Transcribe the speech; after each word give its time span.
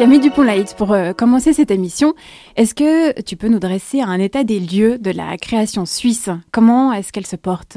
Camille 0.00 0.20
Dupont-Laït, 0.20 0.76
pour 0.78 0.94
euh, 0.94 1.12
commencer 1.12 1.52
cette 1.52 1.70
émission, 1.70 2.14
est-ce 2.56 2.74
que 2.74 3.20
tu 3.20 3.36
peux 3.36 3.48
nous 3.48 3.58
dresser 3.58 4.00
un 4.00 4.18
état 4.18 4.44
des 4.44 4.58
lieux 4.58 4.96
de 4.96 5.10
la 5.10 5.36
création 5.36 5.84
suisse? 5.84 6.30
Comment 6.52 6.94
est-ce 6.94 7.12
qu'elle 7.12 7.26
se 7.26 7.36
porte? 7.36 7.76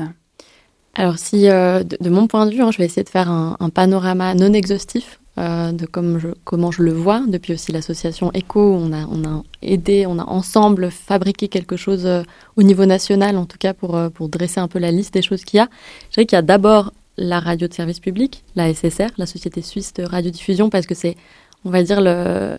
Alors, 0.95 1.17
si 1.17 1.49
euh, 1.49 1.83
de, 1.83 2.09
mon 2.09 2.27
point 2.27 2.45
de 2.45 2.51
vue, 2.51 2.61
hein, 2.61 2.71
je 2.71 2.77
vais 2.77 2.85
essayer 2.85 3.03
de 3.03 3.09
faire 3.09 3.29
un, 3.29 3.69
panorama 3.73 4.35
non 4.35 4.53
exhaustif 4.53 5.19
euh, 5.37 5.73
de 5.73 5.85
comme 5.85 6.17
je, 6.17 6.29
comment 6.45 6.71
je 6.71 6.83
le 6.83 6.93
vois. 6.93 7.23
Depuis 7.27 7.51
aussi 7.51 7.73
l'association 7.73 8.31
ECO, 8.33 8.73
on 8.73 8.93
a, 8.93 9.05
on 9.07 9.25
a 9.25 9.43
aidé, 9.61 10.05
on 10.07 10.17
a 10.17 10.23
ensemble 10.23 10.91
fabriqué 10.91 11.49
quelque 11.49 11.75
chose 11.75 12.07
au 12.55 12.63
niveau 12.63 12.85
national, 12.85 13.35
en 13.35 13.45
tout 13.45 13.57
cas 13.57 13.73
pour, 13.73 13.99
pour 14.13 14.29
dresser 14.29 14.61
un 14.61 14.69
peu 14.69 14.79
la 14.79 14.91
liste 14.91 15.13
des 15.13 15.23
choses 15.23 15.43
qu'il 15.43 15.57
y 15.57 15.59
a. 15.59 15.67
Je 16.09 16.13
dirais 16.13 16.25
qu'il 16.25 16.37
y 16.37 16.39
a 16.39 16.41
d'abord 16.41 16.93
la 17.17 17.41
radio 17.41 17.67
de 17.67 17.73
service 17.73 17.99
public, 17.99 18.45
la 18.55 18.73
SSR, 18.73 19.09
la 19.17 19.25
Société 19.25 19.61
suisse 19.61 19.93
de 19.93 20.03
radiodiffusion, 20.03 20.69
parce 20.69 20.85
que 20.85 20.95
c'est 20.95 21.17
on 21.65 21.69
va 21.69 21.83
dire, 21.83 22.01
le, 22.01 22.57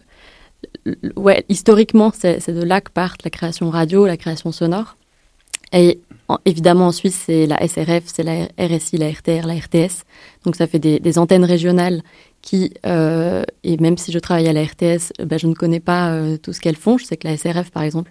ouais, 1.16 1.44
historiquement, 1.48 2.12
c'est 2.14 2.50
de 2.50 2.62
là 2.62 2.80
que 2.80 2.90
partent 2.90 3.24
la 3.24 3.30
création 3.30 3.70
radio, 3.70 4.06
la 4.06 4.16
création 4.16 4.52
sonore. 4.52 4.96
Et 5.72 5.98
évidemment, 6.44 6.88
en 6.88 6.92
Suisse, 6.92 7.20
c'est 7.26 7.46
la 7.46 7.56
SRF, 7.66 8.04
c'est 8.06 8.22
la 8.22 8.46
RSI, 8.58 8.96
la 8.96 9.10
RTR, 9.10 9.46
la 9.46 9.54
RTS. 9.54 10.04
Donc, 10.44 10.56
ça 10.56 10.66
fait 10.66 10.78
des, 10.78 11.18
antennes 11.18 11.44
régionales 11.44 12.02
qui, 12.42 12.72
euh, 12.86 13.42
et 13.64 13.76
même 13.78 13.98
si 13.98 14.12
je 14.12 14.18
travaille 14.18 14.46
à 14.46 14.52
la 14.52 14.62
RTS, 14.62 15.12
ben, 15.24 15.38
je 15.38 15.46
ne 15.46 15.54
connais 15.54 15.80
pas 15.80 16.10
euh, 16.10 16.36
tout 16.36 16.52
ce 16.52 16.60
qu'elles 16.60 16.76
font. 16.76 16.98
Je 16.98 17.04
sais 17.04 17.16
que 17.16 17.26
la 17.26 17.36
SRF, 17.36 17.70
par 17.70 17.82
exemple, 17.82 18.10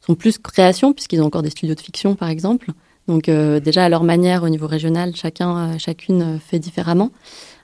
sont 0.00 0.14
plus 0.14 0.38
création, 0.38 0.92
puisqu'ils 0.92 1.22
ont 1.22 1.26
encore 1.26 1.42
des 1.42 1.50
studios 1.50 1.74
de 1.74 1.80
fiction, 1.80 2.14
par 2.14 2.30
exemple. 2.30 2.72
Donc, 3.06 3.28
euh, 3.28 3.60
déjà, 3.60 3.84
à 3.84 3.88
leur 3.88 4.02
manière, 4.02 4.42
au 4.42 4.48
niveau 4.48 4.66
régional, 4.66 5.14
chacun, 5.14 5.78
chacune 5.78 6.40
fait 6.40 6.58
différemment. 6.58 7.10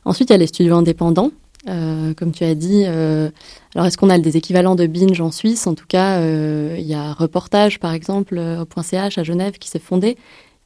Ensuite, 0.05 0.31
il 0.31 0.33
y 0.33 0.37
a 0.37 0.39
les 0.39 0.47
studios 0.47 0.77
indépendants, 0.77 1.33
euh, 1.69 2.13
comme 2.15 2.33
tu 2.33 2.45
as 2.45 2.55
dit, 2.55 2.85
euh, 2.87 3.31
alors 3.75 3.87
est-ce 3.87 3.97
qu'on 3.97 4.11
a 4.11 4.19
des 4.19 4.37
équivalents 4.37 4.75
de 4.75 4.87
binge 4.87 5.21
en 5.21 5.31
Suisse? 5.31 5.67
En 5.67 5.75
tout 5.75 5.87
cas, 5.87 6.19
euh, 6.19 6.77
il 6.79 6.87
y 6.87 6.95
a 6.95 7.13
Reportage, 7.13 7.81
par 7.81 7.93
exemple, 7.93 8.39
au 8.39 8.83
.ch 8.83 9.19
à 9.19 9.23
Genève 9.23 9.59
qui 9.59 9.69
s'est 9.69 9.79
fondé. 9.79 10.17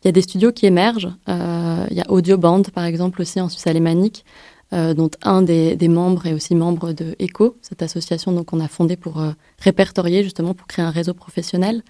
Il 0.02 0.06
y 0.06 0.08
a 0.08 0.12
des 0.12 0.22
studios 0.22 0.52
qui 0.52 0.66
émergent. 0.66 1.10
Il 1.26 1.96
y 1.96 2.00
a 2.00 2.10
Audioband, 2.10 2.62
par 2.62 2.84
exemple, 2.84 3.20
aussi 3.20 3.40
en 3.40 3.48
Suisse 3.48 3.66
alémanique, 3.66 4.24
dont 4.70 5.10
un 5.22 5.42
des, 5.42 5.76
membres 5.88 6.26
est 6.26 6.32
aussi 6.34 6.54
membre 6.54 6.92
de 6.92 7.16
ECO, 7.20 7.56
cette 7.62 7.82
association 7.82 8.44
qu'on 8.44 8.60
a 8.60 8.68
fondée 8.68 8.96
pour 8.96 9.20
répertorier, 9.58 10.22
justement, 10.22 10.54
pour 10.54 10.68
créer 10.68 10.84
un 10.84 10.90
réseau 10.90 11.14
professionnel. 11.14 11.82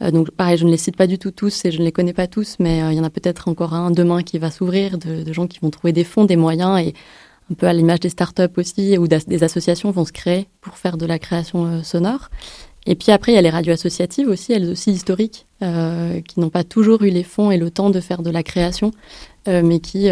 donc, 0.00 0.30
pareil, 0.30 0.56
je 0.56 0.64
ne 0.64 0.70
les 0.70 0.78
cite 0.78 0.96
pas 0.96 1.06
du 1.06 1.18
tout 1.18 1.32
tous 1.32 1.66
et 1.66 1.70
je 1.70 1.80
ne 1.80 1.84
les 1.84 1.92
connais 1.92 2.14
pas 2.14 2.26
tous, 2.26 2.56
mais 2.60 2.78
il 2.78 2.96
y 2.96 3.00
en 3.00 3.04
a 3.04 3.10
peut-être 3.10 3.48
encore 3.48 3.74
un 3.74 3.90
demain 3.90 4.22
qui 4.22 4.38
va 4.38 4.50
s'ouvrir, 4.50 4.96
de, 4.96 5.22
de, 5.22 5.32
gens 5.34 5.46
qui 5.46 5.58
vont 5.60 5.68
trouver 5.68 5.92
des 5.92 6.04
fonds, 6.04 6.24
des 6.24 6.36
moyens 6.36 6.80
et 6.80 6.94
un 7.50 7.54
peu 7.54 7.66
à 7.66 7.72
l'image 7.72 8.00
des 8.00 8.08
startups 8.08 8.42
aussi, 8.56 8.96
ou 8.98 9.08
des 9.08 9.44
associations 9.44 9.90
vont 9.90 10.04
se 10.04 10.12
créer 10.12 10.48
pour 10.60 10.76
faire 10.76 10.96
de 10.96 11.06
la 11.06 11.18
création 11.18 11.66
euh, 11.66 11.82
sonore. 11.82 12.30
Et 12.86 12.94
puis 12.94 13.12
après, 13.12 13.32
il 13.32 13.34
y 13.34 13.38
a 13.38 13.42
les 13.42 13.50
radios 13.50 13.74
associatives 13.74 14.28
aussi, 14.28 14.52
elles 14.52 14.70
aussi 14.70 14.90
historiques, 14.90 15.46
euh, 15.62 16.20
qui 16.22 16.40
n'ont 16.40 16.48
pas 16.48 16.64
toujours 16.64 17.02
eu 17.02 17.10
les 17.10 17.24
fonds 17.24 17.50
et 17.50 17.58
le 17.58 17.70
temps 17.70 17.90
de 17.90 18.00
faire 18.00 18.22
de 18.22 18.30
la 18.30 18.42
création, 18.42 18.92
euh, 19.48 19.62
mais 19.62 19.80
qui, 19.80 20.08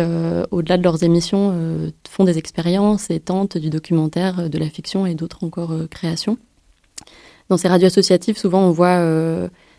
au-delà 0.51 0.77
de 0.77 0.83
leurs 0.83 1.03
émissions, 1.03 1.91
font 2.07 2.25
des 2.25 2.37
expériences 2.37 3.09
et 3.09 3.21
tentent 3.21 3.57
du 3.57 3.71
documentaire, 3.71 4.51
de 4.51 4.59
la 4.59 4.69
fiction 4.69 5.07
et 5.07 5.15
d'autres 5.15 5.45
encore 5.45 5.73
créations. 5.91 6.37
Dans 7.49 7.57
ces 7.57 7.69
radios 7.69 7.87
associatives, 7.87 8.37
souvent 8.37 8.61
on 8.61 8.71
voit 8.71 9.01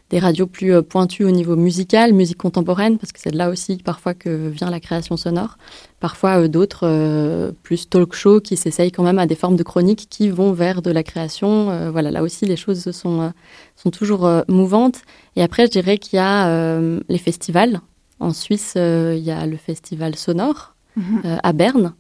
des 0.10 0.20
radios 0.20 0.48
plus 0.48 0.74
euh, 0.74 0.82
pointues 0.82 1.24
au 1.24 1.32
niveau 1.32 1.56
musical, 1.56 2.14
musique 2.14 2.38
contemporaine, 2.38 2.98
parce 2.98 3.12
que 3.12 3.20
c'est 3.20 3.32
de 3.32 3.38
là 3.38 3.50
aussi 3.50 3.78
parfois 3.78 4.14
que 4.14 4.50
vient 4.50 4.70
la 4.70 4.80
création 4.80 5.18
sonore. 5.18 5.58
Parfois 6.00 6.42
euh, 6.42 6.48
d'autres 6.48 6.88
euh, 6.88 7.52
plus 7.64 7.90
talk 7.90 8.14
show 8.14 8.40
qui 8.42 8.58
s'essayent 8.58 8.92
quand 8.92 9.04
même 9.04 9.20
à 9.20 9.28
des 9.28 9.36
formes 9.36 9.56
de 9.56 9.64
chroniques 9.64 10.08
qui 10.10 10.30
vont 10.30 10.52
vers 10.52 10.82
de 10.82 10.92
la 10.92 11.04
création. 11.04 11.90
voilà, 11.92 12.12
là 12.12 12.24
aussi 12.24 12.46
les 12.46 12.56
choses 12.56 12.90
sont, 12.92 13.32
sont 13.76 13.92
toujours 13.92 14.30
mouvantes. 14.48 15.02
Et 15.36 15.44
après, 15.44 15.66
je 15.66 15.72
dirais 15.72 15.98
qu'il 15.98 16.18
y 16.18 16.20
a 16.20 16.80
les 16.80 17.18
festivals. 17.18 17.82
En 18.20 18.34
Suisse, 18.34 18.74
il 18.76 19.20
y 19.20 19.32
a 19.32 19.46
le 19.46 19.58
festival 19.58 20.16
sonore 20.16 20.76
mhm. 20.96 21.40
à 21.44 21.54
Berne, 21.54 21.94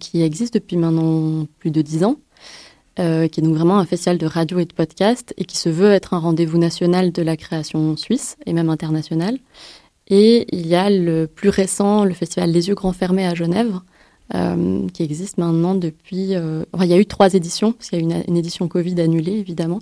qui 0.00 0.22
existe 0.22 0.54
depuis 0.54 0.76
maintenant 0.76 1.46
plus 1.58 1.70
de 1.70 1.82
dix 1.82 2.04
ans. 2.04 2.16
Euh, 2.98 3.26
qui 3.26 3.40
est 3.40 3.42
donc 3.42 3.54
vraiment 3.54 3.78
un 3.78 3.86
festival 3.86 4.18
de 4.18 4.26
radio 4.26 4.58
et 4.58 4.66
de 4.66 4.72
podcast 4.74 5.32
et 5.38 5.46
qui 5.46 5.56
se 5.56 5.70
veut 5.70 5.92
être 5.92 6.12
un 6.12 6.18
rendez-vous 6.18 6.58
national 6.58 7.10
de 7.10 7.22
la 7.22 7.38
création 7.38 7.96
suisse 7.96 8.36
et 8.44 8.52
même 8.52 8.68
internationale. 8.68 9.38
Et 10.08 10.44
il 10.54 10.66
y 10.66 10.74
a 10.74 10.90
le 10.90 11.26
plus 11.26 11.48
récent, 11.48 12.04
le 12.04 12.12
festival 12.12 12.50
Les 12.50 12.68
Yeux 12.68 12.74
Grands 12.74 12.92
Fermés 12.92 13.26
à 13.26 13.34
Genève, 13.34 13.80
euh, 14.34 14.86
qui 14.92 15.04
existe 15.04 15.38
maintenant 15.38 15.74
depuis. 15.74 16.34
Euh, 16.34 16.64
enfin, 16.74 16.84
il 16.84 16.90
y 16.90 16.92
a 16.92 16.98
eu 16.98 17.06
trois 17.06 17.32
éditions, 17.32 17.72
parce 17.72 17.88
qu'il 17.88 17.98
y 17.98 18.12
a 18.12 18.18
eu 18.18 18.22
une, 18.28 18.36
édition 18.36 18.68
Covid 18.68 19.00
annulée, 19.00 19.38
évidemment, 19.38 19.78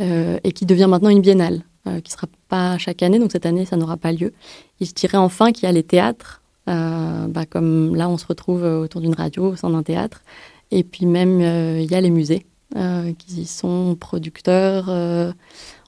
et 0.00 0.52
qui 0.52 0.66
devient 0.66 0.86
maintenant 0.88 1.10
une 1.10 1.20
biennale, 1.20 1.62
qui 1.84 1.90
ne 1.90 2.10
sera 2.10 2.26
pas 2.48 2.78
chaque 2.78 3.02
année, 3.02 3.18
donc 3.18 3.30
cette 3.30 3.46
année, 3.46 3.64
ça 3.64 3.76
n'aura 3.76 3.96
pas 3.96 4.10
lieu. 4.12 4.32
Et 4.80 4.86
je 4.86 4.94
dirais 4.94 5.18
enfin 5.18 5.52
qu'il 5.52 5.64
y 5.64 5.66
a 5.66 5.72
les 5.72 5.82
théâtres, 5.82 6.40
bah, 6.66 7.44
comme 7.48 7.94
là, 7.94 8.08
on 8.08 8.16
se 8.16 8.26
retrouve 8.26 8.64
autour 8.64 9.02
d'une 9.02 9.14
radio, 9.14 9.50
au 9.50 9.56
sein 9.56 9.70
d'un 9.70 9.82
théâtre. 9.82 10.22
Et 10.70 10.84
puis 10.84 11.06
même, 11.06 11.40
euh, 11.40 11.80
il 11.80 11.90
y 11.90 11.94
a 11.94 12.00
les 12.00 12.10
musées 12.10 12.46
euh, 12.76 13.12
qui 13.18 13.44
sont 13.44 13.96
producteurs. 13.98 14.86
Euh, 14.88 15.32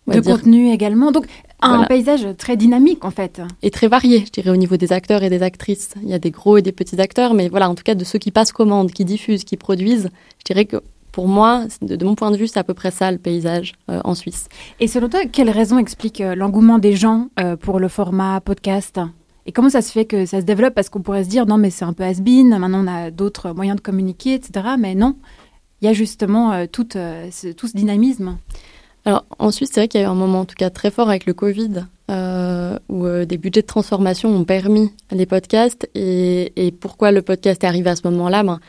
de 0.08 0.20
contenu 0.20 0.72
également. 0.72 1.12
Donc, 1.12 1.26
un 1.60 1.84
paysage 1.84 2.26
très 2.36 2.56
dynamique, 2.56 3.04
en 3.04 3.12
fait. 3.12 3.40
Et 3.62 3.70
très 3.70 3.86
varié, 3.86 4.24
je 4.26 4.32
dirais, 4.32 4.50
au 4.50 4.56
niveau 4.56 4.76
des 4.76 4.92
acteurs 4.92 5.22
et 5.22 5.30
des 5.30 5.44
actrices. 5.44 5.94
Il 6.02 6.08
y 6.08 6.14
a 6.14 6.18
des 6.18 6.32
gros 6.32 6.56
et 6.56 6.62
des 6.62 6.72
petits 6.72 7.00
acteurs, 7.00 7.34
mais 7.34 7.48
voilà, 7.48 7.70
en 7.70 7.76
tout 7.76 7.84
cas, 7.84 7.94
de 7.94 8.02
ceux 8.02 8.18
qui 8.18 8.32
passent 8.32 8.50
commande, 8.50 8.90
qui 8.90 9.04
diffusent, 9.04 9.44
qui 9.44 9.56
produisent, 9.56 10.10
je 10.40 10.44
dirais 10.44 10.64
que 10.64 10.82
pour 11.12 11.28
moi, 11.28 11.66
de, 11.82 12.04
mon 12.04 12.16
point 12.16 12.32
de 12.32 12.36
vue, 12.36 12.48
c'est 12.48 12.58
à 12.58 12.64
peu 12.64 12.74
près 12.74 12.90
ça 12.90 13.12
le 13.12 13.18
paysage 13.18 13.74
en 13.86 14.14
Suisse. 14.16 14.48
Et 14.80 14.88
selon 14.88 15.08
toi, 15.08 15.20
quelle 15.30 15.50
raison 15.50 15.78
explique 15.78 16.20
l'engouement 16.20 16.78
des 16.78 16.96
gens 16.96 17.28
pour 17.60 17.78
le 17.78 17.88
format 17.88 18.40
podcast? 18.40 18.98
Et 19.46 19.52
comment 19.52 19.70
ça 19.70 19.82
se 19.82 19.90
fait 19.90 20.04
que 20.04 20.26
ça 20.26 20.40
se 20.40 20.46
développe? 20.46 20.74
Parce 20.74 20.88
qu'on 20.88 21.00
pourrait 21.00 21.24
se 21.24 21.28
dire, 21.28 21.46
non, 21.46 21.58
mais 21.58 21.70
c'est 21.70 21.84
un 21.84 21.92
peu 21.92 22.04
has-been, 22.04 22.56
maintenant 22.58 22.84
on 22.84 22.86
a 22.86 23.10
d'autres 23.10 23.52
moyens 23.52 23.76
de 23.76 23.82
communiquer, 23.82 24.34
etc. 24.34 24.66
Mais 24.78 24.94
non, 24.94 25.16
il 25.80 25.86
y 25.86 25.88
a 25.88 25.92
justement 25.92 26.52
euh, 26.52 26.66
tout, 26.70 26.96
euh, 26.96 27.28
ce, 27.32 27.48
tout, 27.48 27.66
ce, 27.66 27.76
dynamisme. 27.76 28.38
Alors 29.04 29.24
ensuite, 29.38 29.70
c'est 29.72 29.80
vrai 29.80 29.88
qu'il 29.88 30.00
y 30.00 30.04
a 30.04 30.06
eu 30.06 30.10
un 30.10 30.14
moment 30.14 30.40
en 30.40 30.44
tout 30.44 30.54
cas 30.56 30.70
très 30.70 30.92
fort 30.92 31.08
avec 31.08 31.26
le 31.26 31.34
Covid, 31.34 31.86
euh, 32.10 32.78
où 32.88 33.08
des 33.24 33.36
budgets 33.36 33.62
de 33.62 33.66
transformation 33.66 34.28
ont 34.28 34.44
permis 34.44 34.92
les 35.10 35.26
podcasts. 35.26 35.90
Et, 35.96 36.52
et 36.54 36.70
pourquoi 36.70 37.10
le 37.10 37.22
podcast 37.22 37.64
est 37.64 37.66
arrivé 37.66 37.90
à 37.90 37.96
ce 37.96 38.06
moment-là? 38.08 38.44
Ben, 38.44 38.60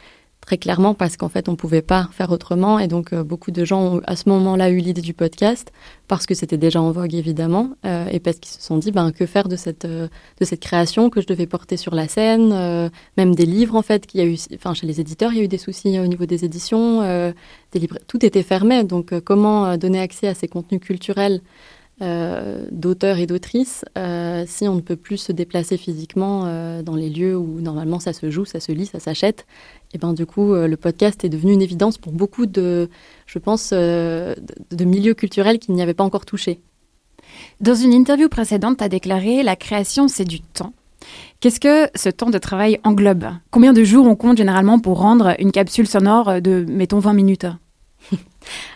très 0.45 0.57
clairement 0.57 0.93
parce 0.93 1.17
qu'en 1.17 1.29
fait 1.29 1.49
on 1.49 1.55
pouvait 1.55 1.81
pas 1.81 2.09
faire 2.11 2.31
autrement. 2.31 2.79
Et 2.79 2.87
donc 2.87 3.13
euh, 3.13 3.23
beaucoup 3.23 3.51
de 3.51 3.65
gens 3.65 3.95
ont 3.95 4.01
à 4.05 4.15
ce 4.15 4.29
moment-là 4.29 4.69
eu 4.69 4.77
l'idée 4.77 5.01
du 5.01 5.13
podcast 5.13 5.71
parce 6.07 6.25
que 6.25 6.35
c'était 6.35 6.57
déjà 6.57 6.81
en 6.81 6.91
vogue 6.91 7.13
évidemment 7.13 7.71
euh, 7.85 8.07
et 8.11 8.19
parce 8.19 8.37
qu'ils 8.37 8.51
se 8.51 8.61
sont 8.61 8.77
dit 8.77 8.91
ben 8.91 9.11
que 9.11 9.25
faire 9.25 9.47
de 9.47 9.55
cette 9.55 9.85
euh, 9.85 10.07
de 10.39 10.45
cette 10.45 10.59
création 10.59 11.09
que 11.09 11.21
je 11.21 11.27
devais 11.27 11.47
porter 11.47 11.77
sur 11.77 11.95
la 11.95 12.07
scène 12.07 12.89
même 13.17 13.35
des 13.35 13.45
livres 13.45 13.75
en 13.75 13.81
fait 13.81 14.05
qu'il 14.05 14.19
y 14.19 14.23
a 14.23 14.27
eu 14.27 14.37
enfin 14.55 14.73
chez 14.73 14.85
les 14.85 14.99
éditeurs 14.99 15.31
il 15.31 15.37
y 15.37 15.41
a 15.41 15.43
eu 15.43 15.47
des 15.47 15.57
soucis 15.57 15.99
au 15.99 16.07
niveau 16.07 16.25
des 16.25 16.45
éditions 16.45 17.01
des 17.01 17.79
livres 17.79 17.97
tout 18.07 18.25
était 18.25 18.43
fermé. 18.43 18.83
Donc 18.83 19.17
comment 19.21 19.77
donner 19.77 19.99
accès 19.99 20.27
à 20.27 20.33
ces 20.33 20.47
contenus 20.47 20.81
culturels 20.81 21.41
euh, 22.01 22.65
d'auteurs 22.71 23.19
et 23.19 23.27
d'autrices 23.27 23.85
euh, 23.99 24.45
si 24.47 24.67
on 24.67 24.73
ne 24.73 24.81
peut 24.81 24.95
plus 24.95 25.17
se 25.17 25.31
déplacer 25.31 25.77
physiquement 25.77 26.45
euh, 26.45 26.81
dans 26.81 26.95
les 26.95 27.07
lieux 27.07 27.37
où 27.37 27.61
normalement 27.61 27.99
ça 27.99 28.13
se 28.13 28.31
joue, 28.31 28.45
ça 28.45 28.59
se 28.59 28.71
lit, 28.71 28.87
ça 28.87 28.99
s'achète. 28.99 29.45
Et 29.93 29.99
ben 29.99 30.13
du 30.13 30.25
coup, 30.25 30.55
le 30.55 30.75
podcast 30.75 31.23
est 31.23 31.29
devenu 31.29 31.53
une 31.53 31.61
évidence 31.61 31.99
pour 31.99 32.11
beaucoup 32.11 32.47
de, 32.47 32.89
je 33.27 33.37
pense, 33.37 33.71
de, 33.71 34.35
de 34.71 34.85
milieux 34.85 35.13
culturels 35.13 35.59
qui 35.59 35.71
n'y 35.71 35.83
avaient 35.83 35.93
pas 35.93 36.03
encore 36.03 36.25
touché. 36.25 36.61
Dans 37.61 37.75
une 37.75 37.93
interview 37.93 38.27
précédente, 38.27 38.77
tu 38.77 38.83
as 38.83 38.89
déclaré 38.89 39.43
la 39.43 39.55
création, 39.55 40.07
c'est 40.07 40.25
du 40.25 40.41
temps. 40.41 40.73
Qu'est-ce 41.41 41.59
que 41.59 41.89
ce 41.95 42.09
temps 42.09 42.31
de 42.31 42.39
travail 42.39 42.79
englobe? 42.83 43.25
Combien 43.51 43.71
de 43.71 43.83
jours 43.83 44.07
on 44.07 44.15
compte 44.15 44.37
généralement 44.37 44.79
pour 44.79 44.99
rendre 44.99 45.35
une 45.37 45.51
capsule 45.51 45.87
sonore 45.87 46.41
de, 46.41 46.65
mettons, 46.67 46.99
20 46.99 47.13
minutes? 47.13 47.45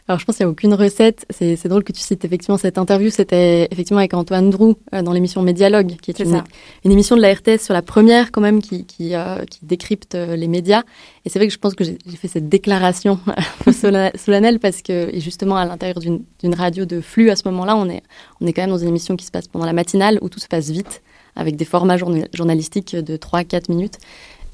alors, 0.07 0.19
je 0.19 0.25
pense 0.25 0.37
qu'il 0.37 0.45
n'y 0.45 0.49
a 0.49 0.51
aucune 0.51 0.73
recette. 0.73 1.25
C'est 1.29 1.67
drôle 1.67 1.83
que 1.83 1.91
tu 1.91 2.01
cites 2.01 2.23
effectivement 2.23 2.57
cette 2.57 2.77
interview. 2.77 3.09
C'était 3.09 3.67
effectivement 3.71 3.99
avec 3.99 4.13
Antoine 4.13 4.49
Drou 4.49 4.75
euh, 4.93 5.01
dans 5.01 5.11
l'émission 5.11 5.41
Médialogue, 5.41 5.95
qui 6.01 6.11
est, 6.11 6.19
une, 6.19 6.41
émission 6.85 7.17
de 7.17 7.21
la 7.21 7.33
RTS 7.33 7.59
sur 7.63 7.73
la 7.73 7.81
première, 7.81 8.31
quand 8.31 8.39
même, 8.39 8.61
qui, 8.61 8.85
qui, 8.85 9.15
euh, 9.15 9.43
décrypte 9.63 10.15
euh, 10.15 10.35
les 10.35 10.47
médias. 10.47 10.83
Et 11.25 11.29
c'est 11.29 11.39
vrai 11.39 11.47
que 11.47 11.53
je 11.53 11.59
pense 11.59 11.75
que 11.75 11.83
j'ai 11.83 11.97
fait 12.15 12.29
cette 12.29 12.47
déclaration 12.47 13.19
solennelle 13.71 14.59
parce 14.59 14.81
que, 14.81 15.11
justement, 15.15 15.57
à 15.57 15.65
l'intérieur 15.65 15.99
d'une 15.99 16.55
radio 16.55 16.85
de 16.85 17.01
flux, 17.01 17.29
à 17.29 17.35
ce 17.35 17.43
moment-là, 17.49 17.75
on 17.75 17.89
est, 17.89 18.03
on 18.39 18.47
est 18.47 18.53
quand 18.53 18.61
même 18.61 18.69
dans 18.69 18.77
une 18.77 18.89
émission 18.89 19.17
qui 19.17 19.25
se 19.25 19.31
passe 19.31 19.47
pendant 19.49 19.65
la 19.65 19.73
matinale 19.73 20.19
où 20.21 20.29
tout 20.29 20.39
se 20.39 20.47
passe 20.47 20.69
vite, 20.69 21.01
avec 21.35 21.57
des 21.57 21.65
formats 21.65 21.97
journalistiques 21.97 22.95
de 22.95 23.17
3-4 23.17 23.69
minutes. 23.69 23.97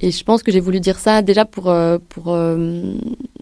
Et 0.02 0.12
je 0.12 0.24
pense 0.24 0.42
que 0.42 0.52
j'ai 0.52 0.60
voulu 0.60 0.80
dire 0.80 0.98
ça 0.98 1.22
déjà 1.22 1.46
pour, 1.46 1.74
pour 2.10 2.34
euh, 2.34 2.94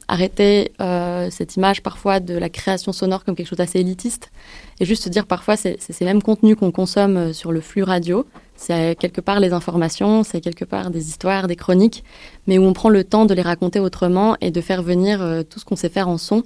arrêter 0.07 0.71
euh, 0.81 1.29
cette 1.29 1.55
image 1.55 1.81
parfois 1.83 2.19
de 2.19 2.37
la 2.37 2.49
création 2.49 2.91
sonore 2.91 3.23
comme 3.23 3.35
quelque 3.35 3.47
chose 3.47 3.57
d'assez 3.57 3.79
élitiste 3.79 4.31
et 4.79 4.85
juste 4.85 5.09
dire 5.09 5.25
parfois 5.25 5.55
c'est 5.55 5.77
ces 5.81 6.05
mêmes 6.05 6.21
contenus 6.21 6.55
qu'on 6.55 6.71
consomme 6.71 7.33
sur 7.33 7.51
le 7.51 7.61
flux 7.61 7.83
radio, 7.83 8.25
c'est 8.61 8.95
quelque 8.95 9.21
part 9.21 9.39
les 9.39 9.53
informations, 9.53 10.23
c'est 10.23 10.39
quelque 10.39 10.65
part 10.65 10.91
des 10.91 11.09
histoires, 11.09 11.47
des 11.47 11.55
chroniques, 11.55 12.03
mais 12.45 12.59
où 12.59 12.63
on 12.63 12.73
prend 12.73 12.89
le 12.89 13.03
temps 13.03 13.25
de 13.25 13.33
les 13.33 13.41
raconter 13.41 13.79
autrement 13.79 14.37
et 14.39 14.51
de 14.51 14.61
faire 14.61 14.83
venir 14.83 15.19
euh, 15.21 15.41
tout 15.41 15.59
ce 15.59 15.65
qu'on 15.65 15.75
sait 15.75 15.89
faire 15.89 16.07
en 16.07 16.19
son. 16.19 16.43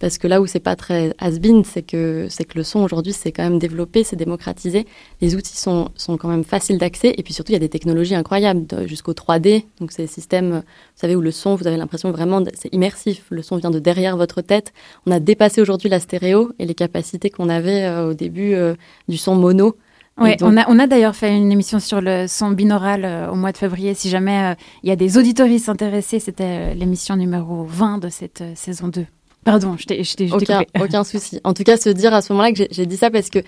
Parce 0.00 0.18
que 0.18 0.28
là 0.28 0.40
où 0.40 0.46
c'est 0.46 0.60
pas 0.60 0.76
très 0.76 1.12
has-been, 1.18 1.64
c'est 1.64 1.82
que, 1.82 2.28
c'est 2.30 2.44
que 2.44 2.56
le 2.56 2.62
son 2.62 2.80
aujourd'hui, 2.80 3.12
c'est 3.12 3.32
quand 3.32 3.42
même 3.42 3.58
développé, 3.58 4.04
c'est 4.04 4.16
démocratisé. 4.16 4.86
Les 5.20 5.34
outils 5.34 5.56
sont, 5.56 5.90
sont 5.96 6.16
quand 6.16 6.28
même 6.28 6.44
faciles 6.44 6.78
d'accès. 6.78 7.14
Et 7.16 7.22
puis 7.22 7.34
surtout, 7.34 7.50
il 7.50 7.54
y 7.54 7.56
a 7.56 7.60
des 7.60 7.68
technologies 7.68 8.14
incroyables, 8.14 8.66
jusqu'au 8.86 9.12
3D. 9.12 9.64
Donc, 9.80 9.90
c'est 9.90 10.02
des 10.02 10.08
systèmes, 10.08 10.50
vous 10.50 11.00
savez, 11.00 11.16
où 11.16 11.20
le 11.20 11.32
son, 11.32 11.56
vous 11.56 11.66
avez 11.66 11.76
l'impression 11.76 12.12
vraiment, 12.12 12.42
c'est 12.54 12.72
immersif. 12.72 13.24
Le 13.30 13.42
son 13.42 13.56
vient 13.56 13.70
de 13.70 13.80
derrière 13.80 14.16
votre 14.16 14.40
tête. 14.40 14.72
On 15.06 15.10
a 15.10 15.18
dépassé 15.18 15.60
aujourd'hui 15.60 15.88
la 15.88 15.98
stéréo 15.98 16.52
et 16.58 16.66
les 16.66 16.74
capacités 16.74 17.30
qu'on 17.30 17.48
avait 17.48 17.84
euh, 17.84 18.10
au 18.10 18.14
début 18.14 18.54
euh, 18.54 18.74
du 19.08 19.16
son 19.16 19.34
mono. 19.34 19.76
Oui, 20.20 20.34
on 20.42 20.56
a, 20.56 20.68
on 20.68 20.80
a 20.80 20.88
d'ailleurs 20.88 21.14
fait 21.14 21.36
une 21.36 21.52
émission 21.52 21.78
sur 21.78 22.00
le 22.00 22.26
son 22.26 22.50
binaural 22.50 23.04
euh, 23.04 23.30
au 23.30 23.36
mois 23.36 23.52
de 23.52 23.56
février. 23.56 23.94
Si 23.94 24.08
jamais 24.08 24.56
il 24.82 24.88
y 24.88 24.92
a 24.92 24.96
des 24.96 25.16
auditoristes 25.16 25.68
intéressés, 25.68 26.18
c'était 26.18 26.74
l'émission 26.74 27.14
numéro 27.14 27.64
20 27.64 27.98
de 27.98 28.08
cette 28.08 28.42
saison 28.56 28.88
2. 28.88 29.06
Pardon, 29.48 29.76
je 29.78 29.86
t'ai 29.86 30.32
aucun, 30.32 30.62
aucun 30.78 31.04
souci. 31.04 31.40
En 31.44 31.54
tout 31.54 31.62
cas, 31.62 31.76
se 31.76 31.88
dire 31.88 32.12
à 32.12 32.20
ce 32.20 32.32
moment-là 32.32 32.52
que 32.52 32.64
j'ai 32.70 32.86
dit 32.86 32.96
ça 32.96 33.10
parce 33.10 33.30
que 33.30 33.38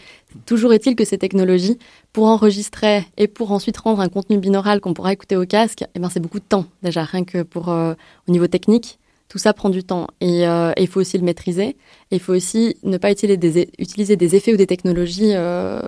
toujours 0.46 0.72
est-il 0.72 0.96
que 0.96 1.04
ces 1.04 1.18
technologies, 1.18 1.78
pour 2.12 2.26
enregistrer 2.26 3.06
et 3.18 3.28
pour 3.28 3.52
ensuite 3.52 3.76
rendre 3.76 4.00
un 4.00 4.08
contenu 4.08 4.38
binaural 4.38 4.80
qu'on 4.80 4.94
pourra 4.94 5.12
écouter 5.12 5.36
au 5.36 5.44
casque, 5.44 5.84
eh 5.94 5.98
ben, 5.98 6.08
c'est 6.08 6.20
beaucoup 6.20 6.38
de 6.40 6.44
temps 6.44 6.64
déjà, 6.82 7.04
rien 7.04 7.24
que 7.24 7.42
pour 7.42 7.68
euh, 7.68 7.94
au 8.28 8.32
niveau 8.32 8.46
technique. 8.46 8.98
Tout 9.28 9.38
ça 9.38 9.52
prend 9.52 9.68
du 9.68 9.84
temps 9.84 10.08
et 10.20 10.48
euh, 10.48 10.72
il 10.76 10.88
faut 10.88 10.98
aussi 10.98 11.16
le 11.16 11.22
maîtriser. 11.22 11.76
Il 12.10 12.18
faut 12.18 12.32
aussi 12.32 12.76
ne 12.82 12.98
pas 12.98 13.12
utiliser 13.12 13.36
des, 13.36 13.68
utiliser 13.78 14.16
des 14.16 14.34
effets 14.34 14.52
ou 14.52 14.56
des 14.56 14.66
technologies 14.66 15.34
euh, 15.34 15.80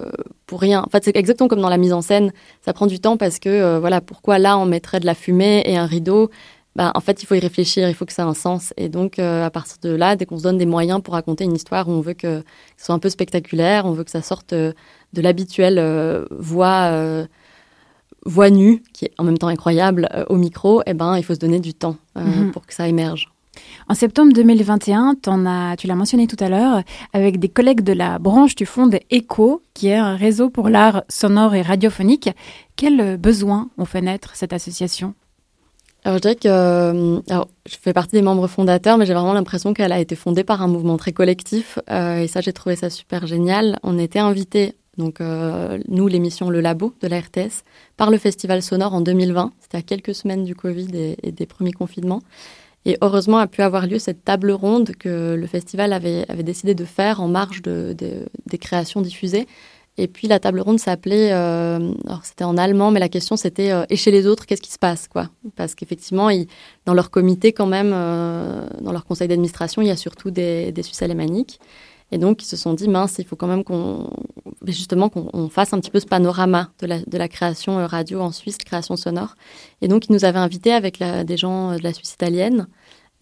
pour 0.46 0.60
rien. 0.60 0.84
En 0.86 0.90
fait, 0.90 1.02
c'est 1.02 1.16
exactement 1.16 1.48
comme 1.48 1.60
dans 1.60 1.68
la 1.68 1.76
mise 1.76 1.92
en 1.92 2.02
scène. 2.02 2.32
Ça 2.64 2.72
prend 2.72 2.86
du 2.86 3.00
temps 3.00 3.16
parce 3.16 3.40
que, 3.40 3.78
voilà, 3.80 4.00
pourquoi 4.00 4.38
là 4.38 4.56
on 4.58 4.64
mettrait 4.64 5.00
de 5.00 5.06
la 5.06 5.16
fumée 5.16 5.64
et 5.66 5.76
un 5.76 5.86
rideau 5.86 6.30
bah, 6.74 6.90
en 6.94 7.00
fait, 7.00 7.22
il 7.22 7.26
faut 7.26 7.34
y 7.34 7.40
réfléchir, 7.40 7.88
il 7.88 7.94
faut 7.94 8.06
que 8.06 8.12
ça 8.12 8.22
ait 8.22 8.26
un 8.26 8.34
sens. 8.34 8.72
Et 8.76 8.88
donc, 8.88 9.18
euh, 9.18 9.44
à 9.44 9.50
partir 9.50 9.76
de 9.82 9.90
là, 9.90 10.16
dès 10.16 10.24
qu'on 10.24 10.38
se 10.38 10.42
donne 10.42 10.58
des 10.58 10.66
moyens 10.66 11.02
pour 11.02 11.14
raconter 11.14 11.44
une 11.44 11.54
histoire 11.54 11.88
où 11.88 11.92
on 11.92 12.00
veut 12.00 12.14
que 12.14 12.42
ce 12.78 12.86
soit 12.86 12.94
un 12.94 12.98
peu 12.98 13.10
spectaculaire, 13.10 13.84
on 13.84 13.92
veut 13.92 14.04
que 14.04 14.10
ça 14.10 14.22
sorte 14.22 14.54
euh, 14.54 14.72
de 15.12 15.20
l'habituelle 15.20 15.78
euh, 15.78 16.24
voix, 16.30 16.90
voix 18.24 18.50
nue, 18.50 18.82
qui 18.94 19.04
est 19.04 19.12
en 19.18 19.24
même 19.24 19.36
temps 19.36 19.48
incroyable, 19.48 20.08
au 20.30 20.36
micro, 20.36 20.82
eh 20.86 20.94
ben, 20.94 21.18
il 21.18 21.24
faut 21.24 21.34
se 21.34 21.38
donner 21.38 21.60
du 21.60 21.74
temps 21.74 21.96
mhm. 22.16 22.50
pour 22.52 22.66
que 22.66 22.72
ça 22.72 22.88
émerge. 22.88 23.30
En 23.88 23.94
septembre 23.94 24.32
2021, 24.32 25.16
as, 25.26 25.76
tu 25.76 25.86
l'as 25.86 25.94
mentionné 25.94 26.26
tout 26.26 26.42
à 26.42 26.48
l'heure, 26.48 26.82
avec 27.12 27.38
des 27.38 27.50
collègues 27.50 27.82
de 27.82 27.92
la 27.92 28.18
branche 28.18 28.54
du 28.54 28.64
fonds 28.64 28.88
ECHO, 29.10 29.60
qui 29.74 29.88
est 29.88 29.96
un 29.96 30.16
réseau 30.16 30.48
pour 30.48 30.70
l'art 30.70 31.02
sonore 31.10 31.54
et 31.54 31.60
radiophonique. 31.60 32.30
Quels 32.76 33.18
besoins 33.18 33.68
ont 33.76 33.84
fait 33.84 34.00
naître 34.00 34.34
cette 34.34 34.54
association? 34.54 35.14
Alors, 36.04 36.16
je 36.18 36.22
dirais 36.22 36.34
que 36.34 36.48
euh, 36.48 37.20
alors, 37.30 37.48
je 37.68 37.76
fais 37.80 37.92
partie 37.92 38.16
des 38.16 38.22
membres 38.22 38.48
fondateurs, 38.48 38.98
mais 38.98 39.06
j'ai 39.06 39.14
vraiment 39.14 39.34
l'impression 39.34 39.72
qu'elle 39.72 39.92
a 39.92 40.00
été 40.00 40.16
fondée 40.16 40.42
par 40.42 40.60
un 40.60 40.66
mouvement 40.66 40.96
très 40.96 41.12
collectif. 41.12 41.78
Euh, 41.90 42.18
et 42.18 42.26
ça, 42.26 42.40
j'ai 42.40 42.52
trouvé 42.52 42.74
ça 42.74 42.90
super 42.90 43.26
génial. 43.26 43.78
On 43.84 43.98
était 43.98 44.18
invités, 44.18 44.74
donc 44.98 45.20
euh, 45.20 45.78
nous, 45.86 46.08
l'émission 46.08 46.50
Le 46.50 46.60
Labo 46.60 46.92
de 47.00 47.06
la 47.06 47.20
RTS, 47.20 47.62
par 47.96 48.10
le 48.10 48.18
Festival 48.18 48.62
Sonore 48.62 48.94
en 48.94 49.00
2020. 49.00 49.52
C'était 49.60 49.78
à 49.78 49.82
quelques 49.82 50.14
semaines 50.14 50.44
du 50.44 50.56
Covid 50.56 50.88
et, 51.22 51.30
des 51.30 51.46
premiers 51.46 51.72
confinements. 51.72 52.22
Et 52.84 52.98
heureusement 53.00 53.38
a 53.38 53.46
pu 53.46 53.62
avoir 53.62 53.86
lieu 53.86 54.00
cette 54.00 54.24
table 54.24 54.50
ronde 54.50 54.96
que 54.98 55.36
le 55.36 55.46
festival 55.46 55.92
avait, 55.92 56.24
avait 56.28 56.42
décidé 56.42 56.74
de 56.74 56.84
faire 56.84 57.20
en 57.20 57.28
marge 57.28 57.62
de, 57.62 57.94
des 57.94 58.58
créations 58.58 59.02
diffusées 59.02 59.46
et 59.98 60.08
puis 60.08 60.26
la 60.26 60.40
table 60.40 60.60
ronde 60.60 60.78
s'appelait, 60.78 61.32
euh, 61.32 61.92
alors 62.06 62.24
c'était 62.24 62.44
en 62.44 62.56
allemand, 62.56 62.90
mais 62.90 63.00
la 63.00 63.10
question 63.10 63.36
c'était 63.36 63.72
euh, 63.72 63.84
et 63.90 63.96
chez 63.96 64.10
les 64.10 64.26
autres, 64.26 64.46
qu'est-ce 64.46 64.62
qui 64.62 64.72
se 64.72 64.78
passe 64.78 65.06
quoi? 65.06 65.28
Parce 65.54 65.74
qu'effectivement, 65.74 66.30
dans 66.86 66.94
leur 66.94 67.10
comité 67.10 67.52
quand 67.52 67.66
même, 67.66 67.92
euh, 67.92 68.66
dans 68.80 68.92
leur 68.92 69.04
conseil 69.04 69.28
d'administration, 69.28 69.82
il 69.82 69.88
y 69.88 69.90
a 69.90 69.96
surtout 69.96 70.30
des, 70.30 70.72
des 70.72 70.82
Suisses 70.82 71.02
alémaniques. 71.02 71.60
Et 72.10 72.18
donc 72.18 72.42
ils 72.42 72.46
se 72.46 72.56
sont 72.56 72.74
dit 72.74 72.88
mince, 72.88 73.16
il 73.18 73.26
faut 73.26 73.36
quand 73.36 73.46
même 73.46 73.64
qu'on, 73.64 74.10
justement 74.66 75.08
qu'on 75.08 75.48
fasse 75.48 75.72
un 75.72 75.80
petit 75.80 75.90
peu 75.90 76.00
ce 76.00 76.06
panorama 76.06 76.70
de 76.80 76.86
la, 76.86 76.98
de 77.00 77.18
la 77.18 77.28
création 77.28 77.78
euh, 77.78 77.86
radio 77.86 78.20
en 78.20 78.32
Suisse, 78.32 78.56
création 78.58 78.96
sonore. 78.96 79.34
Et 79.82 79.88
donc 79.88 80.08
ils 80.08 80.12
nous 80.12 80.24
avaient 80.24 80.38
invités 80.38 80.72
avec 80.72 81.02
des 81.02 81.36
gens 81.36 81.76
de 81.76 81.82
la 81.82 81.92
Suisse 81.92 82.14
italienne. 82.14 82.66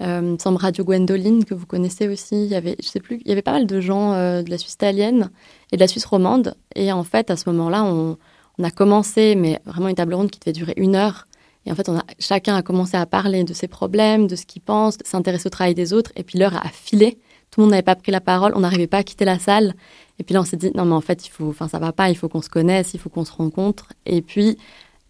Euh, 0.00 0.36
semble 0.38 0.56
Radio 0.56 0.82
Gwendoline, 0.82 1.44
que 1.44 1.52
vous 1.52 1.66
connaissez 1.66 2.08
aussi. 2.08 2.44
Il 2.44 2.50
y 2.50 2.54
avait, 2.54 2.76
je 2.82 2.88
sais 2.88 3.00
plus, 3.00 3.20
il 3.22 3.28
y 3.28 3.32
avait 3.32 3.42
pas 3.42 3.52
mal 3.52 3.66
de 3.66 3.80
gens 3.80 4.14
euh, 4.14 4.42
de 4.42 4.50
la 4.50 4.56
Suisse 4.56 4.72
italienne 4.72 5.30
et 5.72 5.76
de 5.76 5.80
la 5.80 5.88
Suisse 5.88 6.06
romande. 6.06 6.54
Et 6.74 6.90
en 6.90 7.04
fait, 7.04 7.30
à 7.30 7.36
ce 7.36 7.50
moment-là, 7.50 7.84
on, 7.84 8.16
on, 8.58 8.64
a 8.64 8.70
commencé, 8.70 9.34
mais 9.34 9.60
vraiment 9.66 9.88
une 9.88 9.94
table 9.94 10.14
ronde 10.14 10.30
qui 10.30 10.40
devait 10.40 10.52
durer 10.52 10.74
une 10.78 10.96
heure. 10.96 11.26
Et 11.66 11.72
en 11.72 11.74
fait, 11.74 11.88
on 11.90 11.98
a, 11.98 12.04
chacun 12.18 12.56
a 12.56 12.62
commencé 12.62 12.96
à 12.96 13.04
parler 13.04 13.44
de 13.44 13.52
ses 13.52 13.68
problèmes, 13.68 14.26
de 14.26 14.36
ce 14.36 14.46
qu'il 14.46 14.62
pense, 14.62 14.96
s'intéresser 15.04 15.48
au 15.48 15.50
travail 15.50 15.74
des 15.74 15.92
autres. 15.92 16.12
Et 16.16 16.22
puis 16.22 16.38
l'heure 16.38 16.56
a 16.56 16.68
filé. 16.68 17.18
Tout 17.50 17.60
le 17.60 17.64
monde 17.64 17.72
n'avait 17.72 17.82
pas 17.82 17.96
pris 17.96 18.12
la 18.12 18.20
parole. 18.22 18.52
On 18.54 18.60
n'arrivait 18.60 18.86
pas 18.86 18.98
à 18.98 19.02
quitter 19.02 19.26
la 19.26 19.38
salle. 19.38 19.74
Et 20.18 20.22
puis 20.22 20.32
là, 20.32 20.40
on 20.40 20.44
s'est 20.44 20.56
dit, 20.56 20.70
non, 20.74 20.86
mais 20.86 20.94
en 20.94 21.00
fait, 21.02 21.26
il 21.26 21.30
faut, 21.30 21.48
enfin, 21.48 21.68
ça 21.68 21.78
va 21.78 21.92
pas. 21.92 22.08
Il 22.08 22.16
faut 22.16 22.28
qu'on 22.28 22.42
se 22.42 22.48
connaisse, 22.48 22.94
il 22.94 23.00
faut 23.00 23.10
qu'on 23.10 23.24
se 23.26 23.32
rencontre. 23.32 23.92
Et 24.06 24.22
puis 24.22 24.56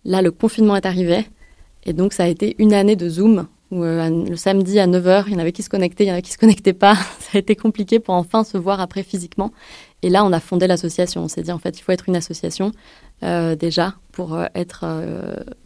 là, 0.04 0.20
le 0.20 0.32
confinement 0.32 0.74
est 0.74 0.86
arrivé. 0.86 1.26
Et 1.84 1.92
donc, 1.92 2.12
ça 2.12 2.24
a 2.24 2.26
été 2.26 2.56
une 2.58 2.72
année 2.72 2.96
de 2.96 3.08
Zoom 3.08 3.46
où 3.70 3.84
euh, 3.84 4.24
le 4.28 4.36
samedi 4.36 4.78
à 4.80 4.86
9h, 4.86 5.24
il 5.28 5.32
y 5.32 5.36
en 5.36 5.38
avait 5.38 5.52
qui 5.52 5.62
se 5.62 5.68
connectaient, 5.68 6.04
il 6.04 6.08
y 6.08 6.10
en 6.10 6.14
avait 6.14 6.22
qui 6.22 6.32
se 6.32 6.38
connectaient 6.38 6.72
pas. 6.72 6.94
Ça 7.20 7.30
a 7.34 7.38
été 7.38 7.54
compliqué 7.54 8.00
pour 8.00 8.14
enfin 8.14 8.44
se 8.44 8.58
voir 8.58 8.80
après 8.80 9.02
physiquement. 9.02 9.52
Et 10.02 10.10
là, 10.10 10.24
on 10.24 10.32
a 10.32 10.40
fondé 10.40 10.66
l'association. 10.66 11.22
On 11.22 11.28
s'est 11.28 11.42
dit, 11.42 11.52
en 11.52 11.58
fait, 11.58 11.78
il 11.78 11.82
faut 11.82 11.92
être 11.92 12.08
une 12.08 12.16
association 12.16 12.72
euh, 13.22 13.54
déjà 13.54 13.94
pour 14.12 14.34
euh, 14.34 14.46
être, 14.54 14.86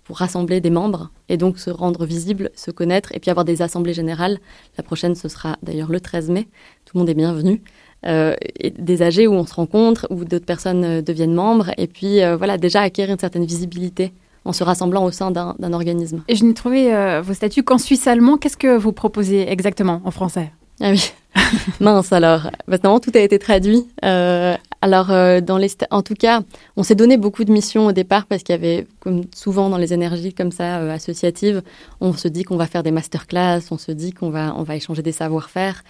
pour 0.04 0.18
rassembler 0.18 0.60
des 0.60 0.70
membres 0.70 1.10
et 1.28 1.36
donc 1.36 1.58
se 1.58 1.70
rendre 1.70 2.04
visible, 2.04 2.50
se 2.54 2.70
connaître 2.70 3.14
et 3.14 3.20
puis 3.20 3.30
avoir 3.30 3.44
des 3.44 3.62
assemblées 3.62 3.94
générales. 3.94 4.38
La 4.76 4.84
prochaine, 4.84 5.14
ce 5.14 5.28
sera 5.28 5.56
d'ailleurs 5.62 5.90
le 5.90 6.00
13 6.00 6.30
mai. 6.30 6.48
Tout 6.84 6.96
le 6.96 7.00
monde 7.00 7.08
est 7.08 7.14
bienvenu. 7.14 7.62
des 8.02 9.02
AG 9.02 9.26
où 9.28 9.32
on 9.32 9.46
se 9.46 9.54
rencontre, 9.54 10.06
où 10.10 10.24
d'autres 10.24 10.44
personnes 10.44 11.00
deviennent 11.00 11.32
membres 11.32 11.70
et 11.78 11.86
puis 11.86 12.18
voilà, 12.36 12.58
déjà 12.58 12.82
acquérir 12.82 13.12
une 13.12 13.20
certaine 13.20 13.46
visibilité 13.46 14.12
en 14.44 14.52
se 14.52 14.64
rassemblant 14.64 15.05
au 15.05 15.11
sein 15.11 15.31
d'un 15.31 15.73
organisme. 15.73 16.23
Et 16.29 16.37
je 16.37 16.44
n'ai 16.44 16.55
trouvé 16.55 16.94
euh, 16.94 17.23
vos 17.23 17.35
statuts 17.35 17.62
qu'en 17.62 17.79
suisse 17.79 18.06
allemand. 18.06 18.37
Qu'est-ce 18.37 18.56
que 18.56 18.76
vous 18.76 18.93
proposez 18.93 19.50
exactement 19.50 20.02
en 20.05 20.11
français? 20.11 20.52
Ah 20.81 20.91
oui, 20.91 21.12
mince 21.81 22.12
alors. 22.12 22.50
Maintenant, 22.67 22.99
tout 23.00 23.12
a 23.14 23.20
été 23.20 23.38
traduit. 23.38 23.87
Euh, 24.05 24.56
alors, 24.82 25.11
euh, 25.11 25.41
dans 25.41 25.56
les 25.56 25.70
en 25.91 26.02
tout 26.02 26.14
cas, 26.14 26.43
on 26.76 26.82
s'est 26.82 26.94
donné 26.94 27.17
beaucoup 27.17 27.44
de 27.44 27.52
missions 27.52 27.87
au 27.87 27.93
départ 27.93 28.26
parce 28.26 28.43
qu'il 28.43 28.55
y 28.55 28.58
avait, 28.58 28.87
comme 29.00 29.23
souvent 29.35 29.70
dans 29.70 29.79
les 29.79 29.93
énergies 29.93 30.35
comme 30.35 30.52
ça 30.52 30.76
associatives, 30.93 31.62
on 32.00 32.12
se 32.12 32.29
dit 32.29 32.43
qu'on 32.43 32.56
va 32.56 32.67
faire 32.67 32.82
des 32.82 32.91
masterclass, 32.91 33.63
on 33.70 33.79
se 33.79 33.93
dit 33.93 34.13
qu'on 34.13 34.31
va, 34.31 34.55
on 34.56 34.63
va 34.63 34.77
échanger 34.77 35.03
des 35.03 35.13
savoir-faire. 35.13 35.82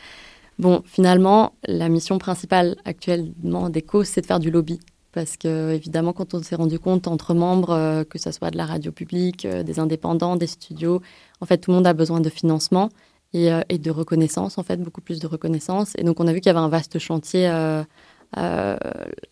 Bon, 0.59 0.83
finalement, 0.85 1.55
la 1.67 1.89
mission 1.89 2.19
principale 2.19 2.77
actuellement 2.85 3.71
d'ECO, 3.71 4.05
c'est 4.05 4.21
de 4.21 4.27
faire 4.27 4.39
du 4.39 4.51
lobby 4.53 4.79
parce 5.15 5.37
que 5.37 5.73
évidemment 5.73 6.13
quand 6.13 6.35
on 6.35 6.43
s'est 6.43 6.57
rendu 6.57 6.79
compte 6.81 7.07
entre 7.07 7.35
membres 7.35 7.71
euh, 7.71 8.05
que 8.05 8.19
ce 8.19 8.33
soit 8.33 8.51
de 8.51 8.57
la 8.57 8.67
radio 8.67 8.91
publique, 8.91 9.47
euh, 9.47 9.63
des 9.63 9.79
indépendants, 9.79 10.35
des 10.37 10.49
studios, 10.49 11.01
en 11.41 11.47
fait 11.47 11.59
tout 11.59 11.71
le 11.71 11.77
monde 11.77 11.87
a 11.87 11.93
besoin 11.93 12.21
de 12.21 12.29
financement 12.29 12.91
et, 13.33 13.53
euh, 13.53 13.63
de 13.71 13.91
reconnaissance 13.91 14.59
en 14.59 14.65
fait 14.65 14.77
beaucoup 14.79 15.01
plus 15.01 15.21
de 15.21 15.29
reconnaissance 15.29 15.93
et 15.97 16.03
donc 16.03 16.19
on 16.19 16.27
a 16.27 16.33
vu 16.33 16.41
qu'il 16.41 16.51
y 16.51 16.55
avait 16.55 16.59
un 16.59 16.69
vaste 16.69 16.99
chantier 16.99 17.49